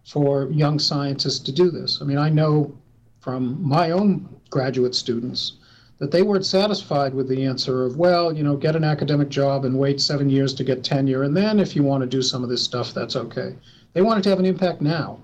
for 0.05 0.49
young 0.49 0.79
scientists 0.79 1.39
to 1.39 1.51
do 1.51 1.69
this. 1.71 1.99
I 2.01 2.05
mean, 2.05 2.17
I 2.17 2.29
know 2.29 2.73
from 3.19 3.61
my 3.61 3.91
own 3.91 4.29
graduate 4.49 4.95
students 4.95 5.57
that 5.97 6.11
they 6.11 6.21
weren't 6.21 6.45
satisfied 6.45 7.13
with 7.13 7.27
the 7.27 7.43
answer 7.45 7.83
of, 7.85 7.97
well, 7.97 8.31
you 8.31 8.43
know, 8.43 8.55
get 8.55 8.77
an 8.77 8.85
academic 8.85 9.27
job 9.27 9.65
and 9.65 9.77
wait 9.77 9.99
seven 9.99 10.29
years 10.29 10.53
to 10.53 10.63
get 10.63 10.85
tenure, 10.85 11.23
and 11.23 11.35
then 11.35 11.59
if 11.59 11.75
you 11.75 11.83
want 11.83 12.01
to 12.01 12.07
do 12.07 12.21
some 12.21 12.43
of 12.43 12.49
this 12.49 12.63
stuff, 12.63 12.93
that's 12.93 13.17
okay. 13.17 13.53
They 13.91 14.01
wanted 14.01 14.23
to 14.23 14.29
have 14.29 14.39
an 14.39 14.45
impact 14.45 14.79
now, 14.79 15.19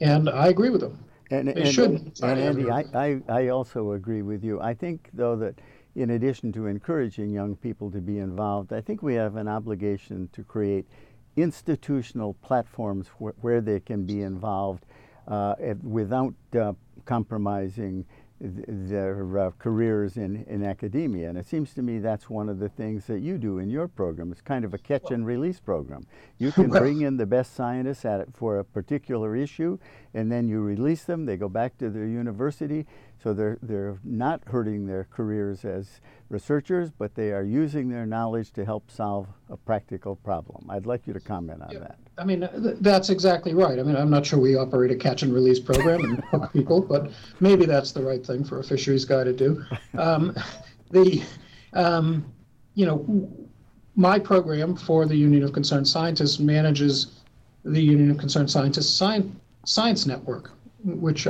and 0.00 0.30
I 0.30 0.46
agree 0.46 0.70
with 0.70 0.82
them. 0.82 0.96
And, 1.30 1.48
they 1.48 1.62
and, 1.62 1.68
should. 1.68 2.20
and 2.22 2.40
Andy, 2.40 2.70
I, 2.70 2.84
I, 2.94 3.20
I 3.28 3.48
also 3.48 3.92
agree 3.92 4.22
with 4.22 4.42
you. 4.42 4.60
I 4.60 4.74
think, 4.74 5.08
though, 5.12 5.36
that 5.36 5.60
in 5.94 6.10
addition 6.10 6.52
to 6.52 6.66
encouraging 6.66 7.30
young 7.30 7.56
people 7.56 7.90
to 7.90 8.00
be 8.00 8.18
involved, 8.18 8.72
I 8.72 8.80
think 8.80 9.02
we 9.02 9.14
have 9.14 9.36
an 9.36 9.48
obligation 9.48 10.28
to 10.32 10.42
create 10.42 10.86
institutional 11.36 12.34
platforms 12.34 13.08
where, 13.18 13.34
where 13.40 13.60
they 13.60 13.80
can 13.80 14.04
be 14.04 14.22
involved 14.22 14.84
uh, 15.28 15.54
without 15.82 16.34
uh, 16.58 16.72
compromising 17.04 18.04
their 18.40 19.38
uh, 19.38 19.50
careers 19.58 20.16
in, 20.16 20.44
in 20.48 20.64
academia. 20.64 21.28
And 21.28 21.36
it 21.36 21.46
seems 21.46 21.74
to 21.74 21.82
me 21.82 21.98
that's 21.98 22.30
one 22.30 22.48
of 22.48 22.58
the 22.58 22.68
things 22.68 23.06
that 23.06 23.20
you 23.20 23.36
do 23.36 23.58
in 23.58 23.68
your 23.68 23.86
program. 23.86 24.32
It's 24.32 24.40
kind 24.40 24.64
of 24.64 24.72
a 24.72 24.78
catch 24.78 25.10
and 25.10 25.26
release 25.26 25.60
program. 25.60 26.06
You 26.38 26.50
can 26.56 26.70
bring 26.70 27.02
in 27.02 27.18
the 27.18 27.26
best 27.26 27.54
scientists 27.54 28.04
at 28.04 28.20
it 28.20 28.28
for 28.32 28.58
a 28.58 28.64
particular 28.64 29.36
issue, 29.36 29.78
and 30.14 30.32
then 30.32 30.48
you 30.48 30.60
release 30.60 31.04
them. 31.04 31.26
They 31.26 31.36
go 31.36 31.48
back 31.48 31.76
to 31.78 31.90
their 31.90 32.06
university, 32.06 32.86
so 33.22 33.34
they're, 33.34 33.58
they're 33.62 33.98
not 34.02 34.40
hurting 34.46 34.86
their 34.86 35.06
careers 35.10 35.64
as 35.64 36.00
researchers, 36.30 36.90
but 36.90 37.14
they 37.14 37.32
are 37.32 37.42
using 37.42 37.90
their 37.90 38.06
knowledge 38.06 38.52
to 38.52 38.64
help 38.64 38.90
solve 38.90 39.26
a 39.50 39.56
practical 39.56 40.16
problem. 40.16 40.70
I'd 40.70 40.86
like 40.86 41.06
you 41.06 41.12
to 41.12 41.20
comment 41.20 41.62
on 41.62 41.70
yeah. 41.70 41.78
that. 41.80 41.98
I 42.16 42.24
mean, 42.24 42.40
th- 42.40 42.76
that's 42.80 43.10
exactly 43.10 43.52
right. 43.52 43.78
I 43.78 43.82
mean, 43.82 43.96
I'm 43.96 44.10
not 44.10 44.24
sure 44.24 44.38
we 44.38 44.56
operate 44.56 44.90
a 44.90 44.96
catch 44.96 45.22
and 45.22 45.34
release 45.34 45.58
program 45.58 46.04
and 46.04 46.24
hook 46.24 46.50
people, 46.52 46.80
but 46.80 47.10
maybe 47.40 47.66
that's 47.66 47.92
the 47.92 48.02
right 48.02 48.24
thing 48.24 48.42
for 48.44 48.60
a 48.60 48.64
fisheries 48.64 49.04
guy 49.04 49.24
to 49.24 49.32
do. 49.32 49.62
Um, 49.98 50.34
the, 50.90 51.22
um, 51.74 52.24
you 52.74 52.86
know, 52.86 53.28
my 53.96 54.18
program 54.18 54.76
for 54.76 55.04
the 55.04 55.16
Union 55.16 55.42
of 55.42 55.52
Concerned 55.52 55.86
Scientists 55.86 56.38
manages 56.38 57.20
the 57.64 57.82
Union 57.82 58.10
of 58.10 58.16
Concerned 58.18 58.50
Scientists 58.50 58.94
Science, 58.94 59.36
Science 59.66 60.06
Network, 60.06 60.52
which 60.84 61.26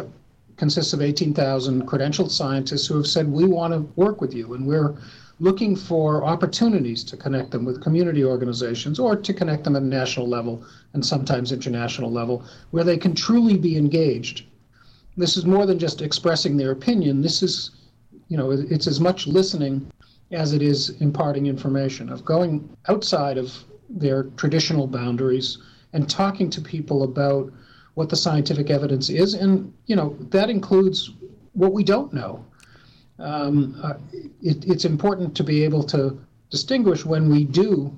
consists 0.60 0.92
of 0.92 1.00
18,000 1.00 1.88
credentialed 1.88 2.30
scientists 2.30 2.86
who 2.86 2.94
have 2.94 3.06
said, 3.06 3.26
we 3.26 3.46
want 3.46 3.72
to 3.72 3.80
work 3.96 4.20
with 4.20 4.34
you 4.34 4.52
and 4.52 4.66
we're 4.66 4.94
looking 5.38 5.74
for 5.74 6.22
opportunities 6.22 7.02
to 7.02 7.16
connect 7.16 7.50
them 7.50 7.64
with 7.64 7.82
community 7.82 8.22
organizations 8.22 8.98
or 8.98 9.16
to 9.16 9.32
connect 9.32 9.64
them 9.64 9.74
at 9.74 9.80
a 9.80 9.86
national 9.86 10.28
level 10.28 10.62
and 10.92 11.04
sometimes 11.04 11.50
international 11.50 12.12
level 12.12 12.44
where 12.72 12.84
they 12.84 12.98
can 12.98 13.14
truly 13.14 13.56
be 13.56 13.78
engaged. 13.78 14.44
This 15.16 15.38
is 15.38 15.46
more 15.46 15.64
than 15.64 15.78
just 15.78 16.02
expressing 16.02 16.58
their 16.58 16.72
opinion. 16.72 17.22
This 17.22 17.42
is, 17.42 17.70
you 18.28 18.36
know, 18.36 18.50
it's 18.50 18.86
as 18.86 19.00
much 19.00 19.26
listening 19.26 19.90
as 20.30 20.52
it 20.52 20.60
is 20.60 20.90
imparting 21.00 21.46
information, 21.46 22.10
of 22.10 22.22
going 22.22 22.68
outside 22.86 23.38
of 23.38 23.64
their 23.88 24.24
traditional 24.36 24.86
boundaries 24.86 25.56
and 25.94 26.06
talking 26.06 26.50
to 26.50 26.60
people 26.60 27.02
about 27.02 27.50
what 27.94 28.08
the 28.08 28.16
scientific 28.16 28.70
evidence 28.70 29.10
is. 29.10 29.34
And, 29.34 29.72
you 29.86 29.96
know, 29.96 30.16
that 30.30 30.50
includes 30.50 31.10
what 31.52 31.72
we 31.72 31.84
don't 31.84 32.12
know 32.12 32.44
um, 33.20 33.78
uh, 33.82 33.94
it, 34.42 34.64
it's 34.66 34.84
important 34.84 35.36
to 35.36 35.44
be 35.44 35.62
able 35.62 35.82
to 35.84 36.18
distinguish 36.50 37.04
when 37.04 37.28
we 37.30 37.44
do 37.44 37.92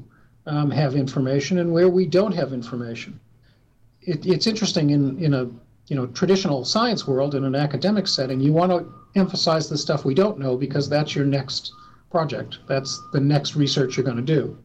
um, 0.46 0.70
have 0.70 0.96
information 0.96 1.58
and 1.58 1.72
where 1.72 1.88
we 1.88 2.06
don't 2.06 2.32
have 2.32 2.52
information. 2.52 3.18
It, 4.02 4.26
it's 4.26 4.46
interesting 4.46 4.90
in, 4.90 5.18
in 5.22 5.34
a 5.34 5.44
you 5.86 5.96
know 5.96 6.06
traditional 6.08 6.64
science 6.64 7.06
world 7.06 7.34
in 7.34 7.44
an 7.44 7.54
academic 7.54 8.08
setting, 8.08 8.40
you 8.40 8.52
want 8.52 8.72
to 8.72 8.92
emphasize 9.14 9.68
the 9.68 9.78
stuff 9.78 10.04
we 10.04 10.14
don't 10.14 10.38
know 10.38 10.56
because 10.56 10.88
that's 10.88 11.14
your 11.14 11.24
next 11.24 11.72
project. 12.10 12.58
That's 12.66 13.00
the 13.12 13.20
next 13.20 13.54
research 13.54 13.96
you're 13.96 14.04
going 14.04 14.16
to 14.16 14.22
do. 14.22 14.58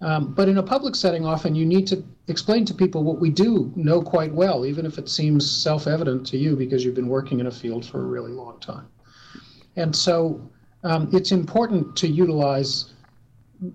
Um, 0.00 0.34
but 0.34 0.48
in 0.48 0.58
a 0.58 0.62
public 0.62 0.94
setting, 0.94 1.24
often 1.24 1.54
you 1.54 1.64
need 1.64 1.86
to 1.88 2.04
explain 2.28 2.64
to 2.66 2.74
people 2.74 3.02
what 3.02 3.18
we 3.18 3.30
do 3.30 3.72
know 3.76 4.02
quite 4.02 4.32
well, 4.32 4.66
even 4.66 4.84
if 4.84 4.98
it 4.98 5.08
seems 5.08 5.50
self 5.50 5.86
evident 5.86 6.26
to 6.28 6.36
you 6.36 6.54
because 6.56 6.84
you've 6.84 6.94
been 6.94 7.08
working 7.08 7.40
in 7.40 7.46
a 7.46 7.50
field 7.50 7.84
for 7.84 8.00
a 8.00 8.06
really 8.06 8.32
long 8.32 8.60
time. 8.60 8.86
And 9.76 9.94
so 9.94 10.50
um, 10.84 11.08
it's 11.12 11.32
important 11.32 11.96
to 11.96 12.08
utilize 12.08 12.92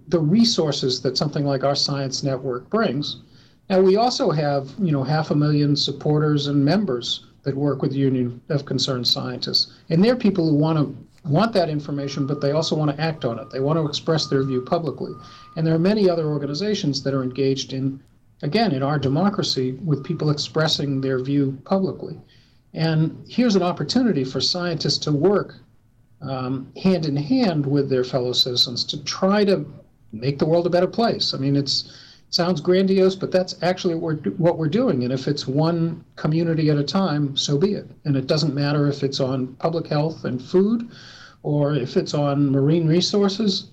the 0.10 0.20
resources 0.20 1.02
that 1.02 1.18
something 1.18 1.44
like 1.44 1.64
our 1.64 1.76
science 1.76 2.24
network 2.24 2.70
brings. 2.70 3.22
Now, 3.70 3.82
we 3.82 3.96
also 3.96 4.32
have, 4.32 4.70
you 4.80 4.92
know, 4.92 5.04
half 5.04 5.32
a 5.32 5.36
million 5.36 5.76
supporters 5.76 6.48
and 6.48 6.64
members 6.64 7.26
that 7.44 7.56
work 7.56 7.82
with 7.82 7.92
the 7.92 7.98
Union 7.98 8.42
of 8.50 8.66
Concerned 8.66 9.08
Scientists. 9.08 9.74
And 9.90 10.04
they're 10.04 10.16
people 10.16 10.48
who 10.48 10.56
want 10.56 10.78
to 10.78 11.08
want 11.24 11.54
that 11.54 11.70
information, 11.70 12.26
but 12.26 12.42
they 12.42 12.52
also 12.52 12.76
want 12.76 12.96
to 12.96 13.02
act 13.02 13.26
on 13.26 13.40
it. 13.40 13.50
They 13.50 13.60
want 13.60 13.78
to 13.78 13.86
express 13.86 14.28
their 14.28 14.44
view 14.44 14.62
publicly. 14.62 15.12
And 15.56 15.66
there 15.66 15.76
are 15.76 15.80
many 15.80 16.10
other 16.10 16.28
organizations 16.28 17.04
that 17.04 17.14
are 17.14 17.24
engaged 17.24 17.74
in, 17.74 18.02
again, 18.42 18.72
in 18.72 18.82
our 18.82 18.98
democracy 18.98 19.74
with 19.84 20.04
people 20.04 20.30
expressing 20.30 21.02
their 21.02 21.20
view 21.20 21.58
publicly. 21.64 22.20
And 22.74 23.24
here's 23.28 23.56
an 23.56 23.64
opportunity 23.64 24.24
for 24.24 24.42
scientists 24.42 24.98
to 25.00 25.12
work 25.12 25.56
um, 26.22 26.72
hand 26.82 27.06
in 27.06 27.16
hand 27.16 27.66
with 27.66 27.90
their 27.90 28.04
fellow 28.04 28.32
citizens 28.32 28.84
to 28.86 29.04
try 29.04 29.44
to 29.46 29.66
make 30.12 30.40
the 30.40 30.46
world 30.46 30.68
a 30.68 30.70
better 30.70 30.88
place. 30.88 31.34
I 31.34 31.38
mean, 31.38 31.56
it's 31.56 31.98
sounds 32.32 32.62
grandiose, 32.62 33.16
but 33.16 33.32
that's 33.32 33.56
actually 33.62 33.94
what 33.94 34.24
we're, 34.24 34.32
what 34.32 34.58
we're 34.58 34.70
doing. 34.70 35.04
And 35.04 35.14
if 35.14 35.28
it's 35.28 35.46
one 35.48 36.04
community 36.16 36.70
at 36.70 36.78
a 36.78 36.84
time, 36.84 37.36
so 37.36 37.58
be 37.58 37.74
it. 37.74 37.88
And 38.06 38.16
it 38.16 38.26
doesn't 38.26 38.56
matter 38.56 38.88
if 38.88 39.04
it's 39.04 39.20
on 39.20 39.54
public 39.56 39.88
health 39.88 40.24
and 40.24 40.42
food, 40.42 40.90
or 41.44 41.76
if 41.76 41.98
it's 41.98 42.14
on 42.14 42.50
marine 42.50 42.88
resources, 42.88 43.68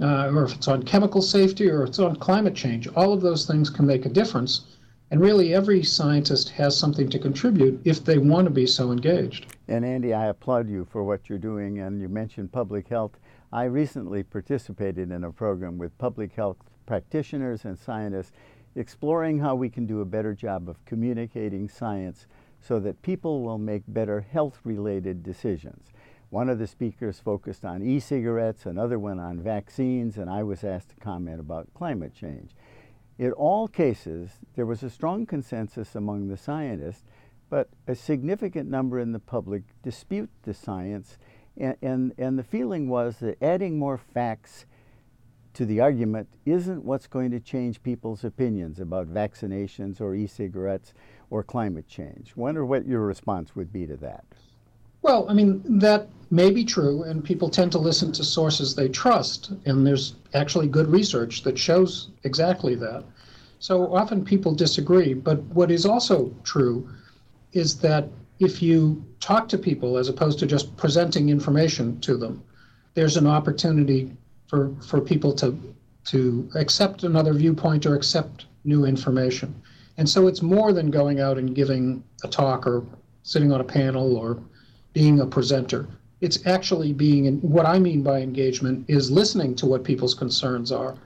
uh, 0.00 0.30
or 0.34 0.44
if 0.44 0.54
it's 0.54 0.68
on 0.68 0.82
chemical 0.84 1.20
safety, 1.20 1.68
or 1.68 1.82
if 1.82 1.90
it's 1.90 1.98
on 1.98 2.16
climate 2.16 2.54
change. 2.54 2.88
All 2.96 3.12
of 3.12 3.20
those 3.20 3.46
things 3.46 3.68
can 3.68 3.86
make 3.86 4.06
a 4.06 4.10
difference. 4.10 4.62
And 5.10 5.20
really, 5.20 5.54
every 5.54 5.82
scientist 5.82 6.50
has 6.50 6.76
something 6.76 7.08
to 7.10 7.18
contribute 7.18 7.80
if 7.84 8.04
they 8.04 8.18
want 8.18 8.46
to 8.46 8.50
be 8.50 8.66
so 8.66 8.90
engaged. 8.90 9.54
And 9.66 9.84
Andy, 9.84 10.14
I 10.14 10.26
applaud 10.26 10.68
you 10.68 10.86
for 10.90 11.04
what 11.04 11.28
you're 11.28 11.38
doing. 11.38 11.80
And 11.80 12.00
you 12.00 12.08
mentioned 12.08 12.52
public 12.52 12.88
health. 12.88 13.12
I 13.52 13.64
recently 13.64 14.22
participated 14.22 15.10
in 15.10 15.24
a 15.24 15.32
program 15.32 15.78
with 15.78 15.96
public 15.98 16.32
health 16.34 16.58
practitioners 16.88 17.66
and 17.66 17.78
scientists 17.78 18.32
exploring 18.74 19.38
how 19.38 19.54
we 19.54 19.68
can 19.68 19.84
do 19.84 20.00
a 20.00 20.06
better 20.06 20.32
job 20.32 20.70
of 20.70 20.82
communicating 20.86 21.68
science 21.68 22.26
so 22.62 22.80
that 22.80 23.02
people 23.02 23.42
will 23.42 23.58
make 23.58 23.82
better 23.86 24.22
health 24.22 24.58
related 24.64 25.22
decisions. 25.22 25.92
One 26.30 26.48
of 26.48 26.58
the 26.58 26.66
speakers 26.66 27.20
focused 27.20 27.62
on 27.62 27.82
e 27.82 28.00
cigarettes, 28.00 28.64
another 28.64 28.98
one 28.98 29.18
on 29.18 29.38
vaccines, 29.38 30.16
and 30.16 30.30
I 30.30 30.42
was 30.42 30.64
asked 30.64 30.88
to 30.88 30.96
comment 30.96 31.40
about 31.40 31.72
climate 31.74 32.14
change. 32.14 32.52
In 33.18 33.32
all 33.32 33.68
cases, 33.68 34.30
there 34.56 34.66
was 34.66 34.82
a 34.82 34.88
strong 34.88 35.26
consensus 35.26 35.94
among 35.94 36.28
the 36.28 36.38
scientists, 36.38 37.04
but 37.50 37.68
a 37.86 37.94
significant 37.94 38.70
number 38.70 38.98
in 38.98 39.12
the 39.12 39.18
public 39.18 39.62
dispute 39.82 40.30
the 40.42 40.54
science. 40.54 41.18
And, 41.58 41.76
and, 41.82 42.14
and 42.16 42.38
the 42.38 42.42
feeling 42.44 42.88
was 42.88 43.18
that 43.18 43.42
adding 43.42 43.78
more 43.78 43.98
facts 43.98 44.64
to 45.58 45.66
the 45.66 45.80
argument 45.80 46.28
isn't 46.46 46.84
what's 46.84 47.08
going 47.08 47.32
to 47.32 47.40
change 47.40 47.82
people's 47.82 48.22
opinions 48.22 48.78
about 48.78 49.12
vaccinations 49.12 50.00
or 50.00 50.14
e 50.14 50.24
cigarettes 50.24 50.94
or 51.30 51.42
climate 51.42 51.88
change. 51.88 52.36
Wonder 52.36 52.64
what 52.64 52.86
your 52.86 53.00
response 53.00 53.56
would 53.56 53.72
be 53.72 53.84
to 53.84 53.96
that. 53.96 54.24
Well, 55.02 55.26
I 55.28 55.34
mean, 55.34 55.60
that 55.80 56.06
may 56.30 56.52
be 56.52 56.64
true, 56.64 57.02
and 57.02 57.24
people 57.24 57.50
tend 57.50 57.72
to 57.72 57.78
listen 57.78 58.12
to 58.12 58.22
sources 58.22 58.76
they 58.76 58.88
trust, 58.88 59.50
and 59.64 59.84
there's 59.84 60.14
actually 60.32 60.68
good 60.68 60.86
research 60.86 61.42
that 61.42 61.58
shows 61.58 62.10
exactly 62.22 62.76
that. 62.76 63.02
So 63.58 63.92
often 63.92 64.24
people 64.24 64.54
disagree, 64.54 65.12
but 65.12 65.42
what 65.46 65.72
is 65.72 65.84
also 65.84 66.32
true 66.44 66.88
is 67.52 67.80
that 67.80 68.08
if 68.38 68.62
you 68.62 69.04
talk 69.18 69.48
to 69.48 69.58
people 69.58 69.98
as 69.98 70.08
opposed 70.08 70.38
to 70.38 70.46
just 70.46 70.76
presenting 70.76 71.30
information 71.30 71.98
to 72.02 72.16
them, 72.16 72.44
there's 72.94 73.16
an 73.16 73.26
opportunity 73.26 74.12
for, 74.48 74.74
for 74.86 75.00
people 75.00 75.32
to, 75.34 75.56
to 76.06 76.48
accept 76.54 77.04
another 77.04 77.34
viewpoint 77.34 77.86
or 77.86 77.94
accept 77.94 78.46
new 78.64 78.84
information. 78.84 79.54
And 79.98 80.08
so 80.08 80.26
it's 80.26 80.42
more 80.42 80.72
than 80.72 80.90
going 80.90 81.20
out 81.20 81.38
and 81.38 81.54
giving 81.54 82.02
a 82.24 82.28
talk 82.28 82.66
or 82.66 82.84
sitting 83.22 83.52
on 83.52 83.60
a 83.60 83.64
panel 83.64 84.16
or 84.16 84.42
being 84.92 85.20
a 85.20 85.26
presenter. 85.26 85.86
It's 86.20 86.46
actually 86.46 86.92
being, 86.92 87.26
in, 87.26 87.38
what 87.40 87.66
I 87.66 87.78
mean 87.78 88.02
by 88.02 88.20
engagement 88.20 88.84
is 88.88 89.10
listening 89.10 89.54
to 89.56 89.66
what 89.66 89.84
people's 89.84 90.14
concerns 90.14 90.72
are, 90.72 90.96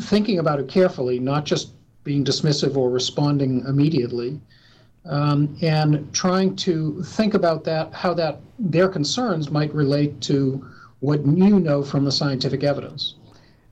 thinking 0.00 0.38
about 0.38 0.58
it 0.58 0.68
carefully, 0.68 1.18
not 1.18 1.44
just 1.44 1.72
being 2.04 2.24
dismissive 2.24 2.76
or 2.76 2.90
responding 2.90 3.64
immediately, 3.66 4.40
um, 5.04 5.56
and 5.62 6.12
trying 6.12 6.56
to 6.56 7.02
think 7.02 7.34
about 7.34 7.64
that, 7.64 7.92
how 7.94 8.12
that 8.14 8.40
their 8.58 8.88
concerns 8.88 9.50
might 9.50 9.72
relate 9.72 10.20
to 10.22 10.66
what 11.00 11.24
you 11.26 11.60
know 11.60 11.82
from 11.82 12.04
the 12.04 12.12
scientific 12.12 12.64
evidence. 12.64 13.14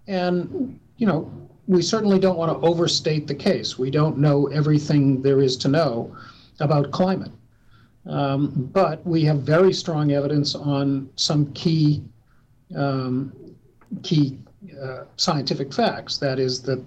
And, 0.07 0.79
you 0.97 1.07
know, 1.07 1.31
we 1.67 1.83
certainly 1.83 2.19
don't 2.19 2.37
want 2.37 2.53
to 2.53 2.67
overstate 2.67 3.27
the 3.27 3.35
case. 3.35 3.79
We 3.79 3.91
don't 3.91 4.19
know 4.19 4.47
everything 4.47 5.23
there 5.23 5.41
is 5.41 5.57
to 5.59 5.69
know 5.69 6.17
about 6.61 6.91
climate. 6.93 7.33
Um, 8.07 8.71
but 8.73 9.05
we 9.05 9.25
have 9.25 9.41
very 9.41 9.73
strong 9.73 10.13
evidence 10.13 10.55
on 10.55 11.11
some 11.17 11.53
key 11.53 12.05
um, 12.75 13.33
key 14.03 14.39
uh, 14.81 15.05
scientific 15.17 15.73
facts. 15.73 16.19
That 16.19 16.39
is 16.39 16.63
that 16.63 16.83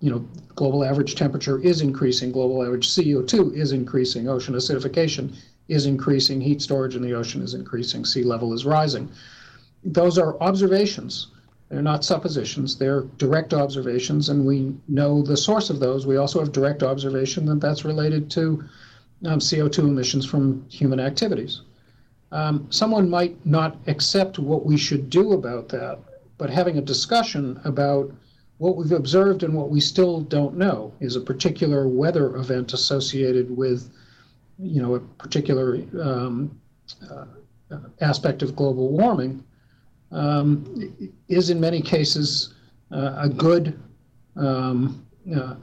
you 0.00 0.10
know 0.10 0.18
global 0.54 0.82
average 0.84 1.14
temperature 1.14 1.58
is 1.58 1.82
increasing, 1.82 2.32
global 2.32 2.64
average 2.64 2.88
CO2 2.88 3.54
is 3.54 3.72
increasing, 3.72 4.28
ocean 4.28 4.54
acidification 4.54 5.36
is 5.68 5.86
increasing, 5.86 6.40
heat 6.40 6.60
storage 6.62 6.96
in 6.96 7.02
the 7.02 7.12
ocean 7.12 7.42
is 7.42 7.54
increasing, 7.54 8.04
sea 8.04 8.22
level 8.22 8.52
is 8.52 8.64
rising. 8.64 9.10
Those 9.84 10.18
are 10.18 10.40
observations. 10.40 11.28
They're 11.68 11.82
not 11.82 12.04
suppositions. 12.04 12.76
They're 12.76 13.02
direct 13.16 13.54
observations, 13.54 14.28
and 14.28 14.44
we 14.44 14.74
know 14.88 15.22
the 15.22 15.36
source 15.36 15.70
of 15.70 15.80
those. 15.80 16.06
We 16.06 16.18
also 16.18 16.38
have 16.40 16.52
direct 16.52 16.82
observation 16.82 17.46
that 17.46 17.60
that's 17.60 17.84
related 17.84 18.30
to 18.32 18.62
um, 19.24 19.38
CO2 19.38 19.78
emissions 19.78 20.26
from 20.26 20.68
human 20.68 21.00
activities. 21.00 21.62
Um, 22.30 22.66
someone 22.70 23.08
might 23.08 23.44
not 23.46 23.76
accept 23.86 24.38
what 24.38 24.66
we 24.66 24.76
should 24.76 25.08
do 25.08 25.32
about 25.32 25.68
that, 25.70 25.98
but 26.38 26.50
having 26.50 26.78
a 26.78 26.82
discussion 26.82 27.58
about 27.64 28.12
what 28.58 28.76
we've 28.76 28.92
observed 28.92 29.42
and 29.42 29.54
what 29.54 29.70
we 29.70 29.80
still 29.80 30.20
don't 30.20 30.56
know 30.56 30.92
is 31.00 31.16
a 31.16 31.20
particular 31.20 31.88
weather 31.88 32.36
event 32.36 32.72
associated 32.72 33.54
with, 33.54 33.90
you 34.58 34.80
know, 34.80 34.94
a 34.94 35.00
particular 35.00 35.82
um, 36.00 36.60
uh, 37.10 37.24
aspect 38.00 38.42
of 38.42 38.54
global 38.54 38.90
warming 38.90 39.42
um, 40.12 40.94
is 41.28 41.50
in 41.50 41.60
many 41.60 41.80
cases 41.80 42.54
uh, 42.90 43.14
a 43.18 43.28
good 43.28 43.80
um, 44.36 45.06
uh, 45.34 45.54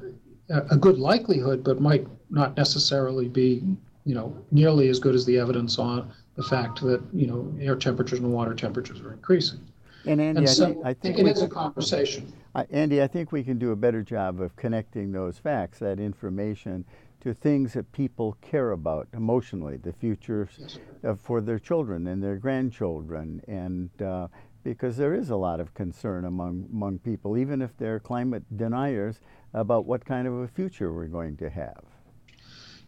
a 0.49 0.77
good 0.77 0.97
likelihood, 0.97 1.63
but 1.63 1.79
might 1.79 2.07
not 2.29 2.57
necessarily 2.57 3.27
be 3.27 3.63
you 4.05 4.15
know 4.15 4.35
nearly 4.51 4.89
as 4.89 4.99
good 4.99 5.15
as 5.15 5.25
the 5.25 5.37
evidence 5.37 5.77
on 5.77 6.11
the 6.35 6.43
fact 6.43 6.81
that 6.81 7.01
you 7.13 7.27
know 7.27 7.53
air 7.59 7.75
temperatures 7.75 8.19
and 8.19 8.31
water 8.31 8.53
temperatures 8.53 9.01
are 9.01 9.13
increasing. 9.13 9.59
And 10.05 10.21
Andy, 10.21 10.39
and 10.39 10.49
so 10.49 10.65
I, 10.65 10.67
think, 10.67 10.85
I 10.85 10.93
think, 10.93 11.19
it 11.19 11.27
is 11.27 11.41
a 11.41 11.47
conversation. 11.47 12.33
Andy, 12.71 13.01
I 13.01 13.07
think 13.07 13.31
we 13.31 13.43
can 13.43 13.59
do 13.59 13.71
a 13.71 13.75
better 13.75 14.01
job 14.01 14.41
of 14.41 14.55
connecting 14.55 15.11
those 15.11 15.37
facts, 15.37 15.79
that 15.79 15.99
information, 15.99 16.85
to 17.21 17.33
things 17.33 17.73
that 17.73 17.91
people 17.91 18.37
care 18.41 18.71
about 18.71 19.07
emotionally, 19.13 19.77
the 19.77 19.93
future 19.93 20.47
yes, 20.57 20.77
for 21.21 21.41
their 21.41 21.59
children 21.59 22.07
and 22.07 22.23
their 22.23 22.37
grandchildren, 22.37 23.41
and 23.47 23.89
uh, 24.01 24.27
because 24.63 24.97
there 24.97 25.13
is 25.13 25.29
a 25.29 25.35
lot 25.35 25.59
of 25.59 25.73
concern 25.73 26.25
among 26.25 26.67
among 26.71 26.99
people, 26.99 27.37
even 27.37 27.61
if 27.61 27.75
they're 27.77 27.99
climate 27.99 28.43
deniers, 28.57 29.19
about 29.53 29.85
what 29.85 30.05
kind 30.05 30.27
of 30.27 30.33
a 30.33 30.47
future 30.47 30.93
we're 30.93 31.07
going 31.07 31.35
to 31.37 31.49
have. 31.49 31.83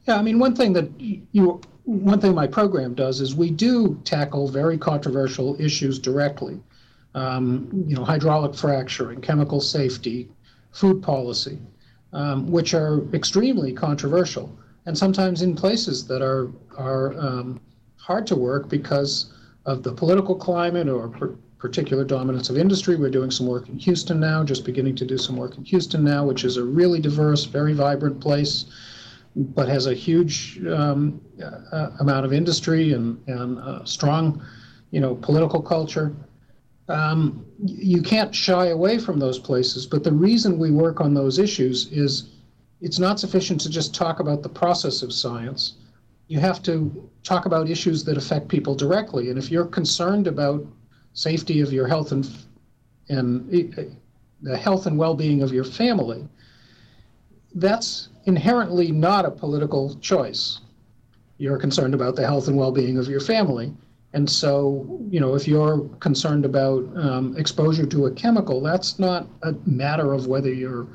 Yeah, 0.07 0.17
I 0.17 0.21
mean, 0.21 0.39
one 0.39 0.55
thing 0.55 0.73
that 0.73 0.89
you, 0.99 1.61
one 1.83 2.19
thing 2.19 2.33
my 2.33 2.47
program 2.47 2.93
does 2.93 3.21
is 3.21 3.35
we 3.35 3.51
do 3.51 3.99
tackle 4.03 4.47
very 4.47 4.77
controversial 4.77 5.59
issues 5.59 5.99
directly. 5.99 6.59
Um, 7.13 7.69
you 7.87 7.95
know, 7.95 8.05
hydraulic 8.05 8.55
fracturing, 8.55 9.19
chemical 9.19 9.59
safety, 9.59 10.29
food 10.71 11.03
policy 11.03 11.59
um, 12.13 12.51
which 12.51 12.73
are 12.73 13.01
extremely 13.13 13.71
controversial 13.73 14.57
and 14.85 14.97
sometimes 14.97 15.41
in 15.41 15.55
places 15.55 16.07
that 16.07 16.21
are 16.21 16.49
are 16.77 17.13
um, 17.19 17.59
hard 17.97 18.25
to 18.27 18.35
work 18.35 18.69
because 18.69 19.33
of 19.65 19.83
the 19.83 19.93
political 19.93 20.35
climate 20.35 20.89
or 20.89 21.09
per- 21.09 21.35
particular 21.59 22.03
dominance 22.03 22.49
of 22.49 22.57
industry. 22.57 22.95
We're 22.95 23.11
doing 23.11 23.29
some 23.29 23.45
work 23.45 23.69
in 23.69 23.77
Houston 23.77 24.19
now, 24.19 24.43
just 24.43 24.65
beginning 24.65 24.95
to 24.95 25.05
do 25.05 25.17
some 25.17 25.37
work 25.37 25.57
in 25.57 25.63
Houston 25.65 26.03
now, 26.03 26.25
which 26.25 26.43
is 26.43 26.57
a 26.57 26.63
really 26.63 26.99
diverse, 26.99 27.45
very 27.45 27.73
vibrant 27.73 28.19
place, 28.19 28.65
but 29.35 29.69
has 29.69 29.85
a 29.85 29.93
huge 29.93 30.59
um, 30.65 31.21
uh, 31.71 31.91
amount 31.99 32.25
of 32.25 32.33
industry 32.33 32.93
and 32.93 33.21
and 33.27 33.59
uh, 33.59 33.85
strong, 33.85 34.43
you 34.89 34.99
know, 34.99 35.15
political 35.15 35.61
culture. 35.61 36.11
Um, 36.91 37.45
you 37.63 38.01
can't 38.01 38.33
shy 38.33 38.67
away 38.67 38.97
from 38.97 39.19
those 39.19 39.39
places, 39.39 39.85
but 39.85 40.03
the 40.03 40.11
reason 40.11 40.59
we 40.59 40.71
work 40.71 40.99
on 40.99 41.13
those 41.13 41.39
issues 41.39 41.87
is 41.91 42.29
it's 42.81 42.99
not 42.99 43.19
sufficient 43.19 43.61
to 43.61 43.69
just 43.69 43.93
talk 43.93 44.19
about 44.19 44.43
the 44.43 44.49
process 44.49 45.01
of 45.01 45.13
science. 45.13 45.75
You 46.27 46.39
have 46.39 46.61
to 46.63 47.09
talk 47.23 47.45
about 47.45 47.69
issues 47.69 48.03
that 48.05 48.17
affect 48.17 48.47
people 48.47 48.75
directly. 48.75 49.29
And 49.29 49.37
if 49.37 49.51
you're 49.51 49.65
concerned 49.65 50.27
about 50.27 50.65
safety 51.13 51.61
of 51.61 51.71
your 51.71 51.87
health 51.87 52.11
and 52.11 52.27
and 53.09 53.77
uh, 53.77 53.83
the 54.41 54.57
health 54.57 54.85
and 54.85 54.97
well-being 54.97 55.43
of 55.43 55.51
your 55.51 55.63
family, 55.65 56.27
that's 57.55 58.09
inherently 58.25 58.91
not 58.91 59.25
a 59.25 59.31
political 59.31 59.95
choice. 59.99 60.61
You're 61.37 61.57
concerned 61.57 61.93
about 61.93 62.15
the 62.15 62.25
health 62.25 62.47
and 62.47 62.57
well-being 62.57 62.97
of 62.97 63.07
your 63.07 63.19
family. 63.19 63.73
And 64.13 64.29
so, 64.29 64.99
you 65.09 65.19
know, 65.21 65.35
if 65.35 65.47
you're 65.47 65.87
concerned 65.99 66.43
about 66.43 66.83
um, 66.97 67.35
exposure 67.37 67.85
to 67.85 68.07
a 68.07 68.11
chemical, 68.11 68.61
that's 68.61 68.99
not 68.99 69.27
a 69.43 69.53
matter 69.65 70.13
of 70.13 70.27
whether 70.27 70.53
you're 70.53 70.87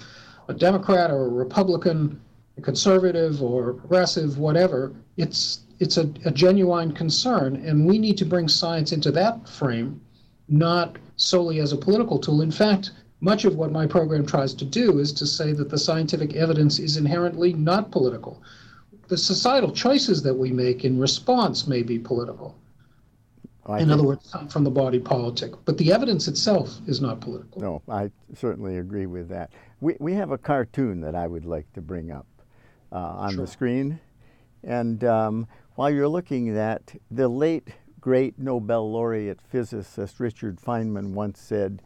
a 0.48 0.54
Democrat 0.54 1.10
or 1.10 1.24
a 1.24 1.28
Republican, 1.28 2.20
a 2.58 2.60
conservative 2.60 3.42
or 3.42 3.72
progressive, 3.72 4.38
whatever. 4.38 4.94
It's 5.16 5.60
it's 5.78 5.96
a, 5.98 6.10
a 6.24 6.30
genuine 6.30 6.92
concern, 6.92 7.56
and 7.56 7.86
we 7.86 7.98
need 7.98 8.16
to 8.18 8.24
bring 8.24 8.48
science 8.48 8.92
into 8.92 9.10
that 9.12 9.48
frame, 9.48 10.00
not 10.48 10.96
solely 11.16 11.60
as 11.60 11.72
a 11.72 11.76
political 11.76 12.18
tool. 12.18 12.40
In 12.40 12.50
fact, 12.50 12.92
much 13.20 13.44
of 13.44 13.56
what 13.56 13.72
my 13.72 13.86
program 13.86 14.26
tries 14.26 14.54
to 14.54 14.64
do 14.64 14.98
is 14.98 15.12
to 15.14 15.26
say 15.26 15.52
that 15.52 15.70
the 15.70 15.78
scientific 15.78 16.34
evidence 16.34 16.78
is 16.78 16.96
inherently 16.96 17.52
not 17.54 17.90
political. 17.90 18.42
The 19.08 19.16
societal 19.16 19.72
choices 19.72 20.22
that 20.22 20.34
we 20.34 20.50
make 20.50 20.84
in 20.84 20.98
response 20.98 21.66
may 21.66 21.82
be 21.82 21.98
political. 21.98 22.56
I 23.68 23.80
in 23.80 23.88
think- 23.88 23.90
other 23.92 24.04
words, 24.04 24.34
from 24.48 24.64
the 24.64 24.70
body 24.70 24.98
politic. 24.98 25.52
But 25.64 25.76
the 25.78 25.92
evidence 25.92 26.28
itself 26.28 26.78
is 26.86 27.00
not 27.00 27.20
political. 27.20 27.60
No, 27.60 27.82
I 27.88 28.10
certainly 28.34 28.78
agree 28.78 29.06
with 29.06 29.28
that. 29.28 29.50
We, 29.80 29.96
we 30.00 30.14
have 30.14 30.30
a 30.30 30.38
cartoon 30.38 31.00
that 31.02 31.14
I 31.14 31.26
would 31.26 31.44
like 31.44 31.70
to 31.74 31.80
bring 31.80 32.10
up 32.10 32.26
uh, 32.92 32.96
on 32.96 33.32
Sure. 33.34 33.44
the 33.44 33.50
screen. 33.50 34.00
And 34.62 35.02
um, 35.04 35.46
while 35.74 35.90
you're 35.90 36.08
looking 36.08 36.48
at 36.50 36.54
that, 36.54 36.94
the 37.10 37.28
late, 37.28 37.68
great 38.00 38.38
Nobel 38.38 38.90
laureate 38.90 39.40
physicist 39.42 40.20
Richard 40.20 40.58
Feynman 40.60 41.12
once 41.12 41.40
said, 41.40 41.82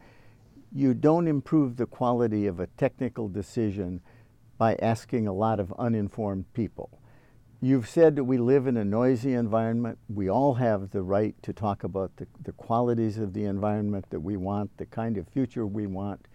You 0.71 0.93
don't 0.93 1.27
improve 1.27 1.77
the 1.77 1.85
quality 1.87 2.47
of 2.47 2.59
a 2.59 2.67
technical 2.67 3.27
decision 3.27 4.01
by 4.57 4.75
asking 4.75 5.27
a 5.27 5.33
lot 5.33 5.59
of 5.59 5.73
uninformed 5.79 6.45
people. 6.53 6.99
You've 7.63 7.87
said 7.87 8.15
that 8.15 8.23
we 8.23 8.39
live 8.39 8.65
in 8.65 8.75
a 8.75 8.83
noisy 8.83 9.33
environment. 9.33 9.99
We 10.09 10.27
all 10.27 10.55
have 10.55 10.89
the 10.89 11.03
right 11.03 11.35
to 11.43 11.53
talk 11.53 11.83
about 11.83 12.15
the, 12.17 12.25
the 12.43 12.53
qualities 12.53 13.19
of 13.19 13.33
the 13.33 13.43
environment 13.43 14.05
that 14.09 14.19
we 14.19 14.35
want, 14.35 14.75
the 14.77 14.87
kind 14.87 15.15
of 15.15 15.27
future 15.27 15.67
we 15.67 15.85
want. 15.85 16.27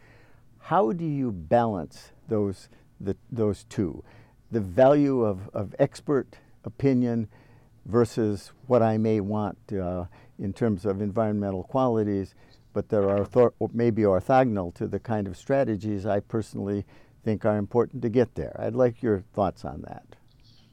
How 0.61 0.93
do 0.93 1.05
you 1.05 1.33
balance 1.33 2.13
those, 2.29 2.69
the, 3.01 3.17
those 3.33 3.65
two? 3.65 4.05
The 4.53 4.61
value 4.61 5.25
of, 5.25 5.51
of 5.53 5.75
expert 5.81 6.39
opinion 6.65 7.27
versus 7.87 8.53
what 8.69 8.81
I 8.81 8.97
may 8.97 9.19
want 9.19 9.59
uh, 9.73 10.05
in 10.39 10.53
terms 10.53 10.87
of 10.87 11.01
environmental 11.01 11.65
qualities, 11.65 12.37
but 12.73 12.89
that 12.91 13.03
are 13.03 13.25
ortho- 13.25 13.53
maybe 13.75 14.03
orthogonal 14.03 14.73
to 14.75 14.87
the 14.87 15.01
kind 15.01 15.27
of 15.27 15.37
strategies 15.37 16.07
I 16.07 16.21
personally 16.21 16.85
think 17.25 17.45
are 17.45 17.59
important 17.59 18.03
to 18.03 18.09
get 18.09 18.37
there. 18.37 18.55
I'd 18.61 18.77
like 18.77 19.03
your 19.03 19.25
thoughts 19.35 19.65
on 19.65 19.83
that. 19.89 20.16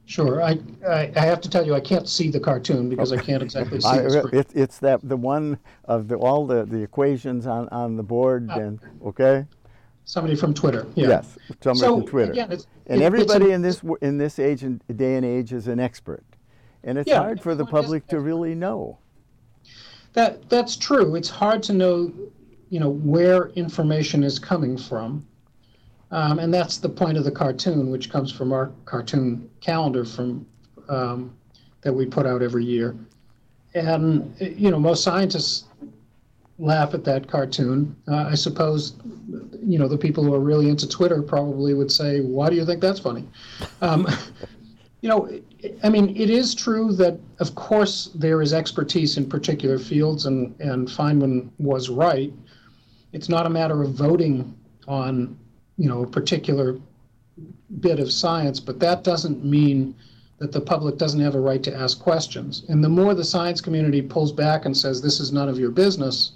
Sure. 0.05 0.41
I, 0.41 0.59
I, 0.87 1.11
I 1.15 1.19
have 1.21 1.39
to 1.41 1.49
tell 1.49 1.65
you, 1.65 1.73
I 1.75 1.79
can't 1.79 2.09
see 2.09 2.29
the 2.29 2.39
cartoon 2.39 2.89
because 2.89 3.11
I 3.13 3.17
can't 3.17 3.41
exactly 3.41 3.79
see 3.81 3.87
I- 3.87 4.01
the 4.01 4.09
screen. 4.09 4.35
it, 4.41 4.47
it's 4.53 4.79
that 4.79 4.99
the 5.07 5.15
one 5.17 5.57
of 5.85 6.07
the, 6.07 6.15
all 6.15 6.45
the, 6.45 6.65
the 6.65 6.81
equations 6.81 7.47
on, 7.47 7.69
on 7.69 7.95
the 7.95 8.03
board 8.03 8.47
Ah. 8.51 8.59
and 8.59 8.79
okay 9.05 9.45
Somebody 10.05 10.35
from 10.35 10.53
Twitter. 10.53 10.85
Yeah. 10.95 11.07
yes 11.07 11.37
somebody 11.61 11.79
So, 11.79 11.95
from 11.99 12.05
Twitter 12.07 12.31
again, 12.33 12.51
it's- 12.51 12.67
and 12.87 13.01
it- 13.01 13.05
it's 13.05 13.05
everybody 13.05 13.51
a- 13.51 13.55
in 13.55 13.61
this 13.61 13.81
in 14.01 14.17
this 14.17 14.39
age 14.39 14.63
and 14.63 14.81
day 14.97 15.15
and 15.15 15.25
age 15.25 15.53
is 15.53 15.67
an 15.69 15.79
expert 15.79 16.25
and 16.83 16.97
it's 16.97 17.07
Yeah, 17.07 17.19
hard 17.19 17.41
for 17.41 17.55
the 17.55 17.65
public 17.65 18.05
to 18.07 18.19
really 18.19 18.55
know 18.55 18.97
That 20.13 20.49
that's 20.49 20.75
true. 20.75 21.15
It's 21.15 21.29
hard 21.29 21.63
to 21.63 21.73
know, 21.73 22.11
you 22.69 22.79
know, 22.81 22.89
where 22.89 23.47
information 23.55 24.21
is 24.23 24.37
coming 24.37 24.77
from, 24.77 25.25
um, 26.13 26.39
and 26.39 26.53
that's 26.53 26.77
the 26.77 26.89
point 26.89 27.17
of 27.17 27.23
the 27.23 27.31
cartoon, 27.31 27.89
which 27.89 28.09
comes 28.09 28.31
from 28.31 28.53
our 28.53 28.71
cartoon 28.85 29.49
calendar 29.61 30.05
from 30.05 30.45
um, 30.87 31.33
that 31.81 31.93
we 31.93 32.05
put 32.05 32.25
out 32.25 32.41
every 32.41 32.63
year. 32.63 32.95
And 33.73 34.33
you 34.39 34.71
know, 34.71 34.79
most 34.79 35.03
scientists 35.03 35.65
laugh 36.59 36.93
at 36.93 37.03
that 37.03 37.27
cartoon. 37.27 37.95
Uh, 38.07 38.27
I 38.31 38.35
suppose, 38.35 38.93
you 39.65 39.79
know, 39.79 39.87
the 39.87 39.97
people 39.97 40.23
who 40.23 40.33
are 40.33 40.39
really 40.39 40.69
into 40.69 40.87
Twitter 40.87 41.21
probably 41.21 41.73
would 41.73 41.91
say, 41.91 42.21
"Why 42.21 42.49
do 42.49 42.55
you 42.55 42.65
think 42.65 42.79
that's 42.79 42.99
funny?" 42.99 43.27
Um, 43.81 44.07
you 45.01 45.09
know, 45.09 45.29
I 45.83 45.89
mean, 45.89 46.15
it 46.15 46.29
is 46.29 46.55
true 46.55 46.93
that, 46.93 47.19
of 47.39 47.55
course, 47.55 48.09
there 48.15 48.41
is 48.41 48.53
expertise 48.53 49.17
in 49.17 49.27
particular 49.27 49.77
fields, 49.77 50.25
and, 50.25 50.55
and 50.61 50.87
Feynman 50.87 51.49
was 51.57 51.89
right. 51.89 52.31
It's 53.11 53.27
not 53.27 53.45
a 53.45 53.49
matter 53.49 53.83
of 53.83 53.91
voting 53.91 54.57
on, 54.87 55.37
you 55.77 55.89
know, 55.89 56.03
a 56.03 56.07
particular 56.07 56.77
bit 57.79 57.99
of 57.99 58.11
science, 58.11 58.59
but 58.59 58.79
that 58.79 59.03
doesn't 59.03 59.43
mean 59.43 59.95
that 60.37 60.51
the 60.51 60.61
public 60.61 60.97
doesn't 60.97 61.21
have 61.21 61.35
a 61.35 61.39
right 61.39 61.63
to 61.63 61.75
ask 61.75 61.99
questions. 61.99 62.63
And 62.67 62.83
the 62.83 62.89
more 62.89 63.13
the 63.13 63.23
science 63.23 63.61
community 63.61 64.01
pulls 64.01 64.31
back 64.31 64.65
and 64.65 64.75
says, 64.75 65.01
this 65.01 65.19
is 65.19 65.31
none 65.31 65.49
of 65.49 65.57
your 65.57 65.71
business, 65.71 66.33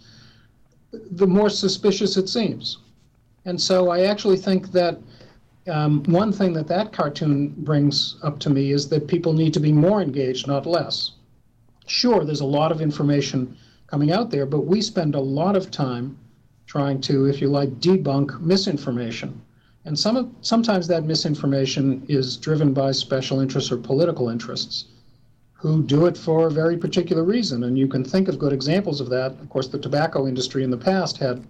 the 0.91 1.27
more 1.27 1.49
suspicious 1.49 2.17
it 2.17 2.29
seems. 2.29 2.77
And 3.45 3.59
so 3.59 3.89
I 3.89 4.05
actually 4.05 4.37
think 4.37 4.71
that 4.71 4.97
um, 5.67 6.03
one 6.03 6.31
thing 6.31 6.53
that 6.53 6.67
that 6.67 6.93
cartoon 6.93 7.49
brings 7.57 8.17
up 8.23 8.39
to 8.39 8.49
me 8.49 8.71
is 8.71 8.87
that 8.89 9.07
people 9.07 9.33
need 9.33 9.53
to 9.53 9.59
be 9.59 9.71
more 9.71 10.01
engaged, 10.01 10.47
not 10.47 10.65
less. 10.65 11.11
Sure, 11.85 12.23
there's 12.23 12.41
a 12.41 12.45
lot 12.45 12.71
of 12.71 12.81
information 12.81 13.57
coming 13.87 14.11
out 14.11 14.29
there, 14.29 14.45
but 14.45 14.65
we 14.65 14.81
spend 14.81 15.15
a 15.15 15.19
lot 15.19 15.55
of 15.55 15.71
time 15.71 16.17
trying 16.67 17.01
to, 17.01 17.25
if 17.25 17.41
you 17.41 17.47
like, 17.47 17.69
debunk 17.79 18.39
misinformation. 18.41 19.41
And 19.85 19.97
some 19.97 20.17
of, 20.17 20.29
sometimes 20.41 20.87
that 20.87 21.05
misinformation 21.05 22.05
is 22.09 22.35
driven 22.37 22.73
by 22.73 22.91
special 22.91 23.39
interests 23.39 23.71
or 23.71 23.77
political 23.77 24.29
interests 24.29 24.85
who 25.53 25.81
do 25.81 26.05
it 26.05 26.17
for 26.17 26.47
a 26.47 26.51
very 26.51 26.77
particular 26.77 27.23
reason. 27.23 27.63
And 27.63 27.77
you 27.77 27.87
can 27.87 28.03
think 28.03 28.27
of 28.27 28.37
good 28.37 28.53
examples 28.53 29.01
of 29.01 29.09
that. 29.09 29.31
Of 29.31 29.49
course, 29.49 29.69
the 29.69 29.79
tobacco 29.79 30.27
industry 30.27 30.63
in 30.63 30.69
the 30.69 30.77
past 30.77 31.17
had, 31.17 31.47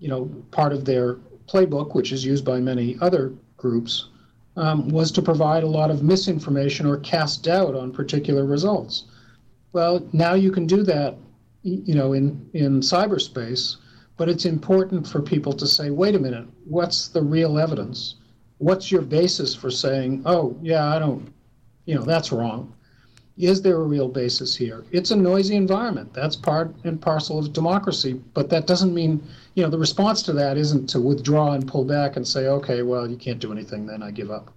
you 0.00 0.08
know, 0.08 0.24
part 0.50 0.72
of 0.72 0.84
their 0.84 1.14
playbook, 1.46 1.94
which 1.94 2.12
is 2.12 2.24
used 2.24 2.44
by 2.44 2.58
many 2.60 2.98
other 3.00 3.32
groups, 3.56 4.08
um, 4.56 4.88
was 4.88 5.10
to 5.12 5.22
provide 5.22 5.62
a 5.62 5.68
lot 5.68 5.90
of 5.90 6.02
misinformation 6.02 6.84
or 6.84 6.98
cast 6.98 7.42
doubt 7.42 7.74
on 7.74 7.92
particular 7.92 8.44
results. 8.44 9.04
Well, 9.72 10.06
now 10.12 10.34
you 10.34 10.50
can 10.50 10.66
do 10.66 10.82
that, 10.82 11.16
you 11.62 11.94
know, 11.94 12.12
in, 12.12 12.50
in 12.52 12.80
cyberspace, 12.80 13.76
but 14.22 14.28
it's 14.28 14.44
important 14.44 15.04
for 15.04 15.20
people 15.20 15.52
to 15.52 15.66
say, 15.66 15.90
wait 15.90 16.14
a 16.14 16.18
minute, 16.20 16.46
what's 16.64 17.08
the 17.08 17.20
real 17.20 17.58
evidence? 17.58 18.14
What's 18.58 18.92
your 18.92 19.02
basis 19.02 19.52
for 19.52 19.68
saying, 19.68 20.22
oh, 20.26 20.56
yeah, 20.62 20.94
I 20.94 21.00
don't, 21.00 21.34
you 21.86 21.96
know, 21.96 22.04
that's 22.04 22.30
wrong? 22.30 22.72
Is 23.36 23.62
there 23.62 23.78
a 23.78 23.82
real 23.82 24.06
basis 24.06 24.54
here? 24.54 24.84
It's 24.92 25.10
a 25.10 25.16
noisy 25.16 25.56
environment. 25.56 26.14
That's 26.14 26.36
part 26.36 26.72
and 26.84 27.02
parcel 27.02 27.40
of 27.40 27.52
democracy, 27.52 28.20
but 28.32 28.48
that 28.50 28.68
doesn't 28.68 28.94
mean, 28.94 29.20
you 29.56 29.64
know, 29.64 29.70
the 29.70 29.76
response 29.76 30.22
to 30.22 30.32
that 30.34 30.56
isn't 30.56 30.88
to 30.90 31.00
withdraw 31.00 31.54
and 31.54 31.66
pull 31.66 31.84
back 31.84 32.14
and 32.14 32.24
say, 32.24 32.46
okay, 32.46 32.82
well, 32.82 33.10
you 33.10 33.16
can't 33.16 33.40
do 33.40 33.50
anything, 33.50 33.86
then 33.86 34.04
I 34.04 34.12
give 34.12 34.30
up. 34.30 34.54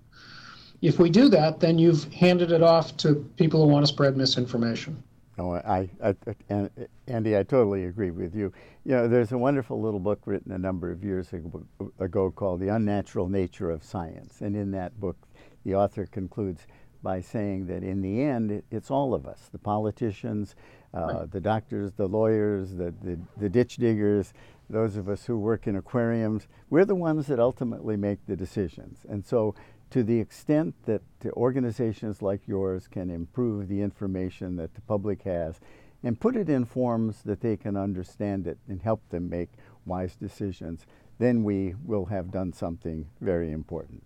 If 0.83 0.99
we 0.99 1.09
do 1.09 1.27
that, 1.29 1.59
then 1.59 1.79
you've 1.79 2.03
handed 2.13 2.51
it 2.51 2.61
off 2.61 2.95
to 2.97 3.27
people 3.35 3.63
who 3.63 3.73
want 3.73 3.83
to 3.83 3.91
spread 3.91 4.15
misinformation. 4.15 5.01
No, 5.37 5.55
I, 5.55 5.89
I, 6.03 6.15
I- 6.49 6.69
Andy, 7.07 7.37
I 7.37 7.43
totally 7.43 7.85
agree 7.85 8.11
with 8.11 8.35
you. 8.35 8.53
You 8.85 8.91
know, 8.93 9.07
there's 9.07 9.31
a 9.31 9.37
wonderful 9.37 9.81
little 9.81 9.99
book 9.99 10.21
written 10.25 10.51
a 10.51 10.57
number 10.57 10.91
of 10.91 11.03
years 11.03 11.33
ago, 11.33 12.31
called 12.31 12.61
The 12.61 12.69
Unnatural 12.69 13.27
Nature 13.29 13.69
of 13.69 13.83
Science. 13.83 14.41
And 14.41 14.55
in 14.55 14.71
that 14.71 14.99
book, 14.99 15.17
the 15.65 15.75
author 15.75 16.05
concludes 16.05 16.67
by 17.03 17.21
saying 17.21 17.67
that 17.67 17.83
in 17.83 18.01
the 18.01 18.21
end, 18.21 18.63
it's 18.71 18.89
all 18.89 19.13
of 19.13 19.27
us 19.27 19.49
the 19.51 19.59
politicians, 19.59 20.55
uh, 20.93 21.25
the 21.25 21.41
doctors, 21.41 21.91
the 21.93 22.07
lawyers, 22.07 22.71
the, 22.71 22.93
the, 23.03 23.19
the 23.37 23.49
ditch 23.49 23.75
diggers, 23.77 24.33
those 24.69 24.95
of 24.95 25.09
us 25.09 25.25
who 25.25 25.37
work 25.37 25.67
in 25.67 25.75
aquariums. 25.75 26.47
We're 26.69 26.85
the 26.85 26.95
ones 26.95 27.27
that 27.27 27.39
ultimately 27.39 27.97
make 27.97 28.25
the 28.25 28.35
decisions. 28.35 29.05
And 29.07 29.23
so, 29.25 29.53
to 29.95 30.03
the 30.03 30.19
extent 30.19 30.75
that 30.83 31.01
organizations 31.37 32.21
like 32.21 32.41
yours 32.49 32.85
can 32.85 33.09
improve 33.09 33.69
the 33.69 33.81
information 33.81 34.57
that 34.57 34.73
the 34.73 34.81
public 34.81 35.21
has 35.21 35.61
and 36.03 36.19
put 36.19 36.35
it 36.35 36.49
in 36.49 36.65
forms 36.65 37.21
that 37.23 37.39
they 37.39 37.55
can 37.55 37.77
understand 37.77 38.45
it 38.45 38.57
and 38.67 38.81
help 38.81 39.01
them 39.07 39.29
make 39.29 39.47
wise 39.85 40.17
decisions, 40.17 40.85
then 41.17 41.45
we 41.45 41.75
will 41.85 42.03
have 42.03 42.29
done 42.29 42.51
something 42.51 43.05
very 43.21 43.53
important. 43.53 44.03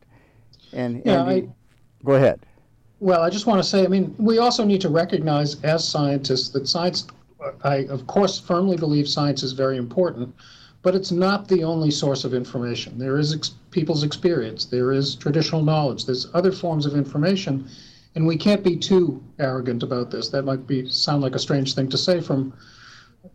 And 0.74 1.02
Yeah, 1.04 1.24
Andy, 1.24 1.48
I- 1.48 2.06
go 2.06 2.14
ahead. 2.14 2.46
Well, 3.00 3.24
I 3.24 3.32
just 3.32 3.48
want 3.48 3.58
to 3.58 3.68
say, 3.68 3.84
I 3.84 3.88
mean, 3.88 4.14
we 4.20 4.38
also 4.38 4.64
need 4.64 4.82
to 4.82 4.90
recognize 4.90 5.60
as 5.64 5.84
scientists 5.84 6.50
that 6.50 6.68
science 6.68 7.08
I, 7.64 7.86
of 7.86 8.06
course, 8.06 8.40
firmly 8.40 8.78
believe 8.78 9.08
science 9.08 9.42
is 9.42 9.54
very 9.54 9.78
important, 9.78 10.36
but 10.82 10.96
it's 10.96 11.12
not 11.12 11.48
the 11.48 11.64
only 11.64 11.92
source 11.92 12.24
of 12.24 12.34
information. 12.34 12.98
There 12.98 13.18
is 13.18 13.34
ex- 13.34 13.56
people's 13.72 14.04
experience, 14.04 14.66
there 14.66 14.92
is 14.92 15.16
traditional 15.16 15.64
knowledge, 15.64 16.06
there's 16.06 16.28
other 16.34 16.52
forms 16.52 16.86
of 16.86 16.96
information, 16.96 17.68
and 18.16 18.26
we 18.26 18.38
can't 18.38 18.64
be 18.64 18.76
too 18.78 19.22
arrogant 19.40 19.84
about 19.84 20.10
this. 20.12 20.30
That 20.30 20.44
might 20.44 20.66
be 20.66 20.90
sound 20.90 21.22
like 21.22 21.36
a 21.36 21.40
strange 21.40 21.76
thing 21.76 21.90
to 21.90 21.98
say 21.98 22.22
from 22.22 22.54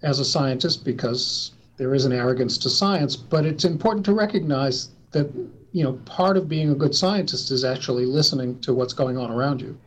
as 0.02 0.18
a 0.18 0.24
scientist 0.24 0.84
because 0.84 1.52
there 1.76 1.94
is 1.94 2.04
an 2.04 2.12
arrogance 2.12 2.56
to 2.58 2.70
science, 2.70 3.16
but 3.16 3.44
it's 3.44 3.64
important 3.64 4.04
to 4.06 4.14
recognize 4.14 4.88
that 5.12 5.30
you 5.72 5.84
know 5.84 5.94
part 6.04 6.36
of 6.36 6.48
being 6.48 6.70
a 6.70 6.74
good 6.74 6.94
scientist 6.94 7.50
is 7.50 7.64
actually 7.64 8.06
listening 8.06 8.58
to 8.60 8.72
what's 8.72 8.92
going 8.92 9.18
on 9.18 9.30
around 9.30 9.60
you. 9.60 9.78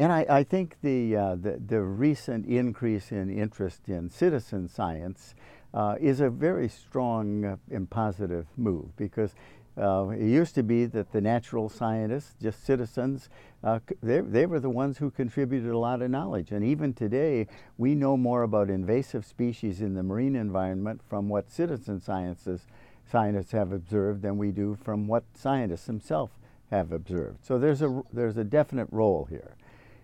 And 0.00 0.12
I, 0.12 0.24
I 0.28 0.44
think 0.44 0.76
the, 0.80 1.16
uh, 1.16 1.34
the, 1.34 1.60
the 1.66 1.82
recent 1.82 2.46
increase 2.46 3.10
in 3.10 3.36
interest 3.36 3.88
in 3.88 4.08
citizen 4.10 4.68
science 4.68 5.34
uh, 5.74 5.96
is 6.00 6.20
a 6.20 6.30
very 6.30 6.68
strong 6.68 7.44
uh, 7.44 7.56
and 7.70 7.88
positive 7.88 8.46
move 8.56 8.96
because 8.96 9.34
uh, 9.76 10.08
it 10.08 10.26
used 10.26 10.54
to 10.56 10.62
be 10.62 10.86
that 10.86 11.12
the 11.12 11.20
natural 11.20 11.68
scientists, 11.68 12.34
just 12.42 12.64
citizens, 12.64 13.28
uh, 13.62 13.78
they, 14.02 14.20
they 14.20 14.44
were 14.44 14.58
the 14.58 14.70
ones 14.70 14.98
who 14.98 15.10
contributed 15.10 15.70
a 15.70 15.78
lot 15.78 16.02
of 16.02 16.10
knowledge. 16.10 16.50
And 16.50 16.64
even 16.64 16.92
today, 16.92 17.46
we 17.76 17.94
know 17.94 18.16
more 18.16 18.42
about 18.42 18.70
invasive 18.70 19.24
species 19.24 19.80
in 19.80 19.94
the 19.94 20.02
marine 20.02 20.34
environment 20.34 21.00
from 21.08 21.28
what 21.28 21.50
citizen 21.50 22.00
sciences, 22.00 22.66
scientists 23.10 23.52
have 23.52 23.72
observed 23.72 24.22
than 24.22 24.36
we 24.36 24.50
do 24.50 24.76
from 24.82 25.06
what 25.06 25.22
scientists 25.34 25.86
themselves 25.86 26.32
have 26.70 26.90
observed. 26.90 27.44
So 27.44 27.58
there's 27.58 27.82
a, 27.82 28.02
there's 28.12 28.36
a 28.36 28.44
definite 28.44 28.88
role 28.90 29.26
here. 29.30 29.54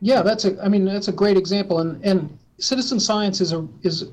Yeah, 0.01 0.23
that's 0.23 0.45
a. 0.45 0.63
I 0.63 0.69
mean, 0.69 0.85
that's 0.85 1.09
a 1.09 1.13
great 1.13 1.39
example, 1.39 1.79
and 1.79 2.05
and 2.05 2.39
citizen 2.59 3.01
science 3.01 3.41
is 3.41 3.53
a 3.53 3.67
is 3.83 4.11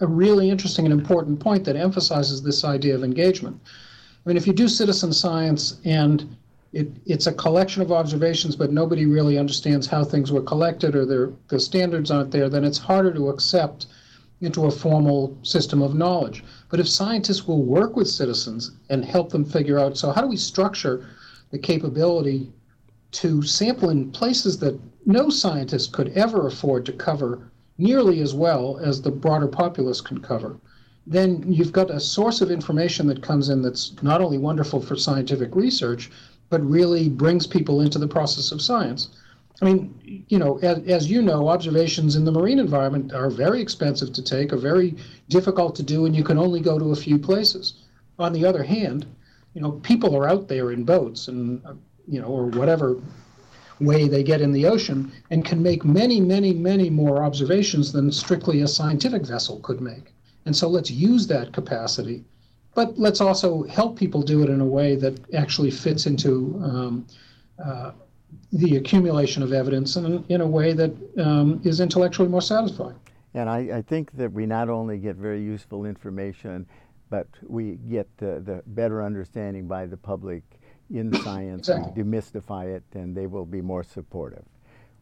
a 0.00 0.06
really 0.06 0.50
interesting 0.50 0.84
and 0.84 0.92
important 0.92 1.40
point 1.40 1.64
that 1.64 1.76
emphasizes 1.76 2.42
this 2.42 2.64
idea 2.64 2.94
of 2.94 3.04
engagement. 3.04 3.60
I 3.64 4.28
mean, 4.28 4.36
if 4.36 4.46
you 4.46 4.52
do 4.52 4.68
citizen 4.68 5.12
science 5.12 5.80
and 5.84 6.36
it, 6.72 6.88
it's 7.06 7.26
a 7.26 7.32
collection 7.32 7.82
of 7.82 7.90
observations, 7.90 8.54
but 8.54 8.72
nobody 8.72 9.06
really 9.06 9.38
understands 9.38 9.86
how 9.86 10.04
things 10.04 10.30
were 10.30 10.42
collected 10.42 10.94
or 10.94 11.34
the 11.48 11.60
standards 11.60 12.10
aren't 12.10 12.30
there, 12.30 12.48
then 12.48 12.64
it's 12.64 12.78
harder 12.78 13.12
to 13.14 13.30
accept 13.30 13.86
into 14.40 14.66
a 14.66 14.70
formal 14.70 15.36
system 15.42 15.82
of 15.82 15.94
knowledge. 15.94 16.44
But 16.68 16.78
if 16.78 16.88
scientists 16.88 17.48
will 17.48 17.62
work 17.62 17.96
with 17.96 18.08
citizens 18.08 18.72
and 18.88 19.04
help 19.04 19.30
them 19.30 19.44
figure 19.44 19.78
out, 19.78 19.96
so 19.96 20.12
how 20.12 20.20
do 20.20 20.28
we 20.28 20.36
structure 20.36 21.06
the 21.50 21.58
capability 21.58 22.52
to 23.12 23.42
sample 23.42 23.90
in 23.90 24.12
places 24.12 24.58
that 24.58 24.78
no 25.06 25.30
scientist 25.30 25.92
could 25.92 26.08
ever 26.10 26.46
afford 26.46 26.84
to 26.86 26.92
cover 26.92 27.50
nearly 27.78 28.20
as 28.20 28.34
well 28.34 28.78
as 28.78 29.00
the 29.00 29.10
broader 29.10 29.48
populace 29.48 30.00
can 30.00 30.20
cover? 30.20 30.58
then 31.08 31.42
you've 31.50 31.72
got 31.72 31.90
a 31.90 31.98
source 31.98 32.42
of 32.42 32.50
information 32.50 33.06
that 33.06 33.22
comes 33.22 33.48
in 33.48 33.62
that's 33.62 33.94
not 34.02 34.20
only 34.20 34.36
wonderful 34.36 34.80
for 34.80 34.94
scientific 34.94 35.54
research, 35.54 36.10
but 36.50 36.60
really 36.62 37.08
brings 37.08 37.46
people 37.46 37.80
into 37.80 37.98
the 37.98 38.06
process 38.06 38.52
of 38.52 38.60
science. 38.60 39.08
I 39.62 39.64
mean, 39.64 40.24
you 40.28 40.38
know, 40.38 40.58
as, 40.58 40.86
as, 40.86 41.10
you 41.10 41.22
know, 41.22 41.48
observations 41.48 42.14
in 42.14 42.24
the 42.24 42.30
marine 42.30 42.58
environment 42.58 43.12
are 43.14 43.30
very 43.30 43.60
expensive 43.60 44.12
to 44.12 44.22
take, 44.22 44.52
are 44.52 44.58
very 44.58 44.96
difficult 45.30 45.74
to 45.76 45.82
do, 45.82 46.04
and 46.04 46.14
you 46.14 46.22
can 46.22 46.38
only 46.38 46.60
go 46.60 46.78
to 46.78 46.92
a 46.92 46.96
few 46.96 47.18
places. 47.18 47.74
On 48.18 48.32
the 48.32 48.44
other 48.44 48.62
hand, 48.62 49.06
you 49.54 49.62
know, 49.62 49.72
people 49.72 50.14
are 50.14 50.28
out 50.28 50.46
there 50.46 50.72
in 50.72 50.84
boats 50.84 51.28
and, 51.28 51.62
you 52.06 52.20
know, 52.20 52.28
or 52.28 52.46
whatever 52.46 53.00
way 53.80 54.08
they 54.08 54.22
get 54.22 54.40
in 54.40 54.52
the 54.52 54.66
ocean 54.66 55.12
and 55.30 55.44
can 55.44 55.62
make 55.62 55.84
many, 55.84 56.20
many, 56.20 56.52
many 56.52 56.90
more 56.90 57.22
observations 57.22 57.92
than 57.92 58.10
strictly 58.10 58.62
a 58.62 58.68
scientific 58.68 59.24
vessel 59.26 59.60
could 59.60 59.80
make. 59.80 60.12
And 60.46 60.56
so 60.56 60.68
let's 60.68 60.90
use 60.90 61.26
that 61.26 61.52
capacity, 61.52 62.24
but 62.74 62.98
let's 62.98 63.20
also 63.20 63.64
help 63.64 63.98
people 63.98 64.22
do 64.22 64.42
it 64.42 64.48
in 64.48 64.60
a 64.60 64.66
way 64.66 64.96
that 64.96 65.34
actually 65.34 65.70
fits 65.70 66.06
into 66.06 66.58
um, 66.62 67.06
uh, 67.62 67.92
the 68.52 68.76
accumulation 68.76 69.42
of 69.42 69.52
evidence 69.52 69.96
and 69.96 70.24
in 70.30 70.40
a 70.40 70.46
way 70.46 70.72
that 70.72 70.92
um, 71.18 71.60
is 71.64 71.80
intellectually 71.80 72.28
more 72.28 72.42
satisfying. 72.42 72.98
And 73.34 73.48
I, 73.48 73.58
I, 73.78 73.82
think 73.82 74.10
that 74.12 74.32
we 74.32 74.46
not 74.46 74.68
only 74.68 74.98
get 74.98 75.16
very 75.16 75.42
useful 75.42 75.84
information, 75.84 76.66
but 77.10 77.28
we 77.46 77.76
get 77.88 78.08
the, 78.16 78.42
the 78.44 78.62
better 78.66 79.02
understanding 79.02 79.66
by 79.68 79.86
the 79.86 79.96
public 79.96 80.42
in 80.90 81.12
science 81.22 81.68
exactly. 81.68 82.02
and 82.02 82.12
demystify 82.12 82.76
it, 82.76 82.82
and 82.94 83.16
they 83.16 83.26
will 83.26 83.46
be 83.46 83.60
more 83.60 83.82
supportive. 83.82 84.44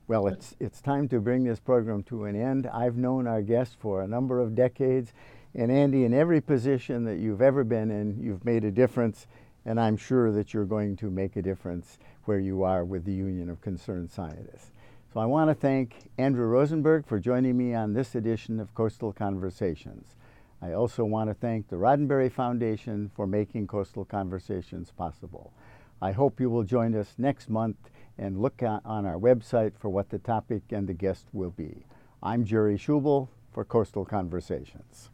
Well, 0.08 0.28
it's, 0.28 0.54
it's 0.60 0.80
time 0.80 1.08
to 1.08 1.20
bring 1.20 1.44
this 1.44 1.58
program 1.58 2.04
to 2.04 2.24
an 2.24 2.40
end. 2.40 2.68
I've 2.68 2.96
known 2.96 3.26
our 3.26 3.42
guest 3.42 3.76
for 3.80 4.02
a 4.02 4.08
number 4.08 4.40
of 4.40 4.54
decades, 4.54 5.12
and 5.54 5.72
Andy, 5.72 6.04
in 6.04 6.14
every 6.14 6.40
position 6.40 7.04
that 7.04 7.18
you've 7.18 7.42
ever 7.42 7.64
been 7.64 7.90
in, 7.90 8.22
you've 8.22 8.44
made 8.44 8.64
a 8.64 8.70
difference, 8.70 9.26
and 9.64 9.80
I'm 9.80 9.96
sure 9.96 10.30
that 10.32 10.54
you're 10.54 10.64
going 10.64 10.96
to 10.98 11.10
make 11.10 11.34
a 11.34 11.42
difference 11.42 11.98
where 12.24 12.38
you 12.38 12.62
are 12.62 12.84
with 12.84 13.04
the 13.04 13.12
Union 13.12 13.50
of 13.50 13.60
Concerned 13.60 14.10
Scientists. 14.10 14.70
So 15.12 15.20
I 15.20 15.26
want 15.26 15.48
to 15.50 15.54
thank 15.54 16.10
Andrew 16.18 16.46
Rosenberg 16.46 17.06
for 17.06 17.18
joining 17.18 17.56
me 17.56 17.74
on 17.74 17.94
this 17.94 18.14
edition 18.14 18.60
of 18.60 18.74
Coastal 18.74 19.12
Conversations. 19.12 20.14
I 20.60 20.72
also 20.72 21.04
want 21.04 21.30
to 21.30 21.34
thank 21.34 21.68
the 21.68 21.76
Roddenberry 21.76 22.30
Foundation 22.30 23.10
for 23.14 23.26
making 23.26 23.66
Coastal 23.66 24.04
Conversations 24.04 24.90
possible. 24.90 25.52
I 26.00 26.12
hope 26.12 26.40
you 26.40 26.50
will 26.50 26.62
join 26.62 26.94
us 26.94 27.14
next 27.16 27.48
month 27.48 27.76
and 28.18 28.40
look 28.40 28.62
on 28.62 29.06
our 29.06 29.18
website 29.18 29.72
for 29.78 29.88
what 29.88 30.10
the 30.10 30.18
topic 30.18 30.62
and 30.70 30.86
the 30.86 30.94
guest 30.94 31.26
will 31.32 31.50
be. 31.50 31.86
I'm 32.22 32.44
Jerry 32.44 32.76
Schubel 32.76 33.28
for 33.52 33.64
Coastal 33.64 34.04
Conversations. 34.04 35.10